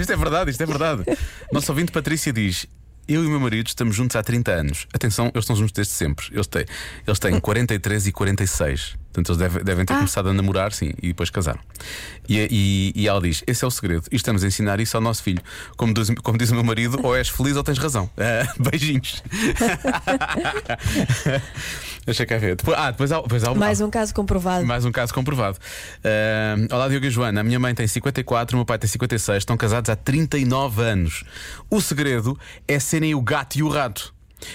Isto 0.00 0.12
é 0.12 0.16
verdade, 0.16 0.50
isto 0.50 0.62
é 0.62 0.66
verdade. 0.66 1.04
Nosso 1.52 1.72
ouvinte 1.72 1.90
Patrícia 1.90 2.32
diz: 2.32 2.66
Eu 3.08 3.24
e 3.24 3.26
o 3.26 3.30
meu 3.30 3.40
marido 3.40 3.66
estamos 3.66 3.96
juntos 3.96 4.14
há 4.16 4.22
30 4.22 4.52
anos. 4.52 4.86
Atenção, 4.92 5.26
eles 5.34 5.44
estão 5.44 5.56
juntos 5.56 5.72
desde 5.72 5.92
sempre. 5.92 6.26
Eles 6.30 6.46
têm, 6.46 6.64
eles 7.06 7.18
têm 7.18 7.40
43 7.40 8.06
e 8.06 8.12
46. 8.12 8.96
Portanto, 9.12 9.28
eles 9.28 9.38
devem, 9.38 9.62
devem 9.62 9.84
ter 9.84 9.94
começado 9.94 10.30
a 10.30 10.32
namorar, 10.32 10.72
sim, 10.72 10.92
e 11.02 11.08
depois 11.08 11.28
casaram. 11.28 11.60
E, 12.26 12.48
e, 12.50 12.92
e 13.02 13.08
ela 13.08 13.20
diz: 13.20 13.44
Esse 13.46 13.62
é 13.62 13.68
o 13.68 13.70
segredo. 13.70 14.04
E 14.10 14.16
estamos 14.16 14.42
a 14.42 14.46
ensinar 14.46 14.80
isso 14.80 14.96
ao 14.96 15.02
nosso 15.02 15.22
filho. 15.22 15.42
Como 15.76 15.92
diz, 15.92 16.08
como 16.22 16.38
diz 16.38 16.50
o 16.50 16.54
meu 16.54 16.64
marido, 16.64 16.98
ou 17.02 17.14
és 17.14 17.28
feliz 17.28 17.56
ou 17.56 17.62
tens 17.62 17.78
razão. 17.78 18.08
Ah, 18.22 18.46
beijinhos. 18.58 19.22
Deixa 22.06 22.26
cá 22.26 22.38
ver. 22.38 22.56
Depois, 22.56 22.76
ah, 22.78 22.90
depois 22.90 23.12
há, 23.12 23.20
depois 23.20 23.44
há 23.44 23.54
Mais 23.54 23.80
um 23.80 23.90
caso 23.90 24.14
comprovado. 24.14 24.66
mais 24.66 24.84
um 24.84 24.92
caso 24.92 25.12
comprovado. 25.12 25.58
Ah, 26.04 26.74
olá, 26.74 26.88
Diogo 26.88 27.06
e 27.06 27.10
Joana. 27.10 27.40
A 27.40 27.44
minha 27.44 27.60
mãe 27.60 27.74
tem 27.74 27.86
54, 27.86 28.56
o 28.56 28.58
meu 28.58 28.66
pai 28.66 28.78
tem 28.78 28.88
56, 28.88 29.38
estão 29.38 29.56
casados 29.56 29.90
há 29.90 29.96
39 29.96 30.82
anos. 30.82 31.24
O 31.70 31.80
segredo 31.80 32.38
é 32.66 32.78
serem 32.78 33.14
o 33.14 33.20
gato 33.20 33.56
e 33.56 33.62
o 33.62 33.68
rato. 33.68 34.14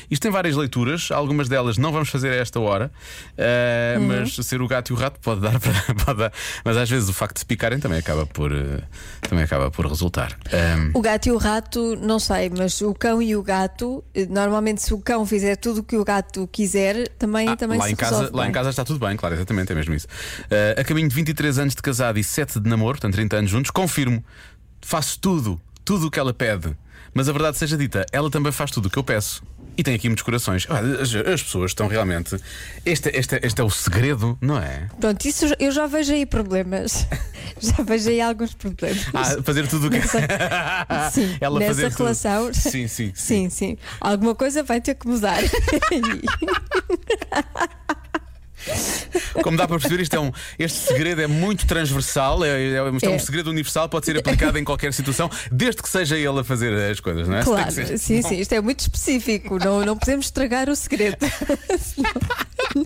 Isto 0.10 0.24
tem 0.24 0.32
várias 0.32 0.56
leituras, 0.56 1.10
algumas 1.12 1.48
delas 1.48 1.78
não 1.78 1.92
vamos 1.92 2.10
fazer 2.10 2.30
a 2.30 2.36
esta 2.36 2.60
hora, 2.60 2.92
ah, 3.38 4.00
mas 4.00 4.36
ser 4.36 4.62
o 4.62 4.68
gato 4.68 4.92
e 4.92 4.94
o 4.94 4.96
rato 4.96 5.20
pode 5.20 5.42
dar 5.42 5.60
para. 5.60 5.78
Pode 6.08 6.20
dar, 6.20 6.32
mas 6.64 6.78
às 6.78 6.90
vezes 6.90 7.10
o 7.10 7.14
facto 7.14 7.34
de 7.36 7.40
se 7.42 7.46
picarem 7.46 7.80
também 7.80 8.00
acaba 8.00 8.26
por, 8.26 8.52
eh, 8.52 8.82
também 9.22 9.44
acaba 9.44 9.70
por 9.70 9.86
resultar. 9.86 10.38
Ah, 10.52 10.90
O 10.94 11.02
gato 11.02 11.28
e 11.28 11.32
o 11.32 11.38
rato, 11.38 11.96
não 11.98 12.20
sei, 12.20 12.50
mas 12.56 12.80
o 12.82 12.94
cão 12.94 13.22
e 13.22 13.36
o 13.36 13.44
gato, 13.44 14.04
eh, 14.14 14.26
normalmente 14.26 14.82
se 14.82 14.94
o 14.94 15.00
cão 15.00 15.26
fizer 15.26 15.56
tudo 15.58 15.82
o 15.82 15.84
que 15.84 15.98
o 15.98 16.06
gato 16.06 16.48
quiser, 16.52 17.10
também, 17.20 17.50
Ah, 17.50 17.56
também 17.58 17.78
lá, 17.78 17.86
se 17.86 17.92
em 17.92 17.96
casa, 17.96 18.30
lá 18.34 18.48
em 18.48 18.52
casa 18.52 18.70
está 18.70 18.86
tudo 18.86 19.06
bem, 19.06 19.18
claro, 19.18 19.36
exatamente, 19.36 19.72
é 19.72 19.76
mesmo 19.76 19.94
isso. 19.94 20.08
Uh, 20.46 20.80
a 20.80 20.84
caminho 20.84 21.10
de 21.10 21.16
23 21.16 21.60
anos 21.60 21.76
de 21.76 21.82
casado 21.82 22.18
e 22.20 22.24
7 22.24 22.60
de 22.60 22.70
namoro, 22.70 22.94
portanto 22.94 23.14
30 23.14 23.38
anos 23.38 23.52
juntos, 23.52 23.72
confirmo, 23.72 24.24
faço 24.82 25.20
tudo, 25.20 25.60
tudo 25.84 26.08
o 26.08 26.12
que 26.12 26.20
ela 26.20 26.34
pede. 26.34 26.76
Mas 27.18 27.28
a 27.28 27.32
verdade 27.32 27.58
seja 27.58 27.76
dita, 27.76 28.06
ela 28.12 28.30
também 28.30 28.52
faz 28.52 28.70
tudo 28.70 28.86
o 28.86 28.90
que 28.92 29.00
eu 29.00 29.04
peço. 29.04 29.42
E 29.76 29.82
tem 29.82 29.96
aqui 29.96 30.08
muitos 30.08 30.24
corações. 30.24 30.68
Olha, 30.70 31.02
As, 31.02 31.16
as 31.16 31.42
pessoas 31.42 31.72
estão 31.72 31.88
realmente. 31.88 32.36
Este, 32.86 33.10
este, 33.10 33.40
este 33.42 33.60
é 33.60 33.64
o 33.64 33.72
segredo, 33.72 34.38
não 34.40 34.60
é? 34.60 34.88
Pronto, 35.00 35.28
isso 35.28 35.46
eu 35.58 35.72
já 35.72 35.88
vejo 35.88 36.14
aí 36.14 36.28
problemas. 36.28 37.08
já 37.60 37.84
vejo 37.84 38.10
aí 38.10 38.22
alguns 38.22 38.54
problemas. 38.54 39.04
Ah, 39.16 39.42
fazer 39.42 39.68
tudo 39.68 39.88
o 39.88 39.90
que. 39.90 40.00
Sim, 41.12 41.38
ela 41.42 41.60
nessa 41.60 41.90
tudo. 41.90 41.98
relação. 41.98 42.54
Sim, 42.54 42.70
sim, 42.70 42.88
sim. 42.88 43.12
Sim, 43.16 43.50
sim. 43.50 43.78
Alguma 44.00 44.36
coisa 44.36 44.62
vai 44.62 44.80
ter 44.80 44.94
que 44.94 45.08
mudar. 45.08 45.40
Como 49.44 49.58
dá 49.58 49.68
para 49.68 49.78
perceber, 49.80 50.02
isto 50.04 50.16
é 50.16 50.20
um, 50.20 50.32
este 50.58 50.80
segredo 50.80 51.22
é 51.22 51.28
muito 51.28 51.66
transversal, 51.68 52.44
é, 52.44 52.50
é, 52.50 52.90
isto 52.96 53.06
é 53.06 53.10
um 53.10 53.16
É. 53.16 53.20
segredo 53.20 53.50
universal, 53.50 53.90
pode 53.90 54.06
ser 54.06 54.18
aplicado 54.18 54.58
em 54.58 54.64
qualquer 54.64 54.94
situação, 54.94 55.30
desde 55.52 55.82
que 55.82 55.90
seja 55.90 56.18
ele 56.18 56.40
a 56.40 56.44
fazer 56.44 56.74
as 56.92 57.00
coisas, 57.00 57.28
não 57.28 57.38
é? 57.38 57.44
claro, 57.44 57.66
que 57.68 57.74
ser- 57.74 57.98
sim, 57.98 58.22
sim. 58.22 58.40
Isto 58.40 58.54
é 58.54 58.62
muito 58.62 58.80
específico. 58.82 59.58
Não, 59.60 59.86
não 59.86 59.98
podemos 59.98 60.28
estragar 60.28 60.70
o 60.70 60.76
segredo. 60.76 61.18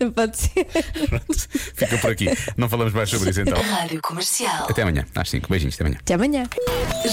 não 0.00 0.10
pode 0.12 0.36
ser. 0.38 0.66
Pronto, 1.08 1.48
fica 1.74 1.98
por 1.98 2.10
aqui. 2.10 2.26
Não 2.56 2.68
falamos 2.68 2.92
mais 2.92 3.10
sobre 3.10 3.30
isso 3.30 3.40
então. 3.40 3.60
Rádio 3.60 4.00
Comercial. 4.02 4.66
Até 4.68 4.82
amanhã, 4.82 5.04
às 5.14 5.28
5. 5.30 5.48
Beijinhos, 5.48 5.74
até 5.74 5.84
amanhã. 5.84 5.98
Até 6.00 6.14
amanhã. 6.14 6.44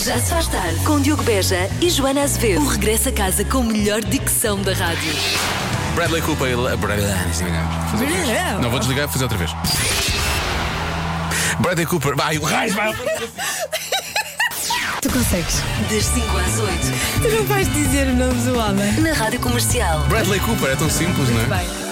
Já 0.03 0.19
se 0.19 0.29
faz 0.29 0.47
tarde 0.47 0.79
com 0.85 0.99
Diogo 1.01 1.23
Beja 1.23 1.69
e 1.81 1.89
Joana 1.89 2.23
Azevedo. 2.23 2.61
O 2.61 2.67
regresso 2.67 3.09
a 3.09 3.11
casa 3.11 3.43
com 3.45 3.59
a 3.59 3.63
melhor 3.63 4.01
dicção 4.01 4.61
da 4.61 4.73
rádio. 4.73 5.13
Bradley 5.95 6.21
Cooper. 6.21 6.55
vez. 6.57 7.41
Não 8.61 8.69
vou 8.69 8.79
desligar, 8.79 9.05
vou 9.05 9.13
fazer 9.13 9.25
outra 9.25 9.37
vez. 9.37 9.51
Bradley 11.59 11.85
Cooper. 11.85 12.15
Vai, 12.15 12.37
o 12.37 12.43
raio, 12.43 12.73
vai. 12.73 12.93
Tu 15.01 15.09
consegues. 15.09 15.61
Das 15.89 16.05
5 16.05 16.37
às 16.37 16.59
8 16.59 16.79
Tu 17.21 17.29
não 17.35 17.43
vais 17.45 17.71
dizer 17.73 18.07
o 18.07 18.15
nome 18.15 18.41
do 18.43 18.57
homem. 18.57 18.91
na 19.01 19.13
rádio 19.13 19.39
comercial. 19.39 19.99
Bradley 20.07 20.39
Cooper, 20.39 20.71
é 20.71 20.75
tão 20.75 20.89
simples, 20.89 21.29
não 21.29 21.41
é? 21.41 21.45
Bem. 21.45 21.90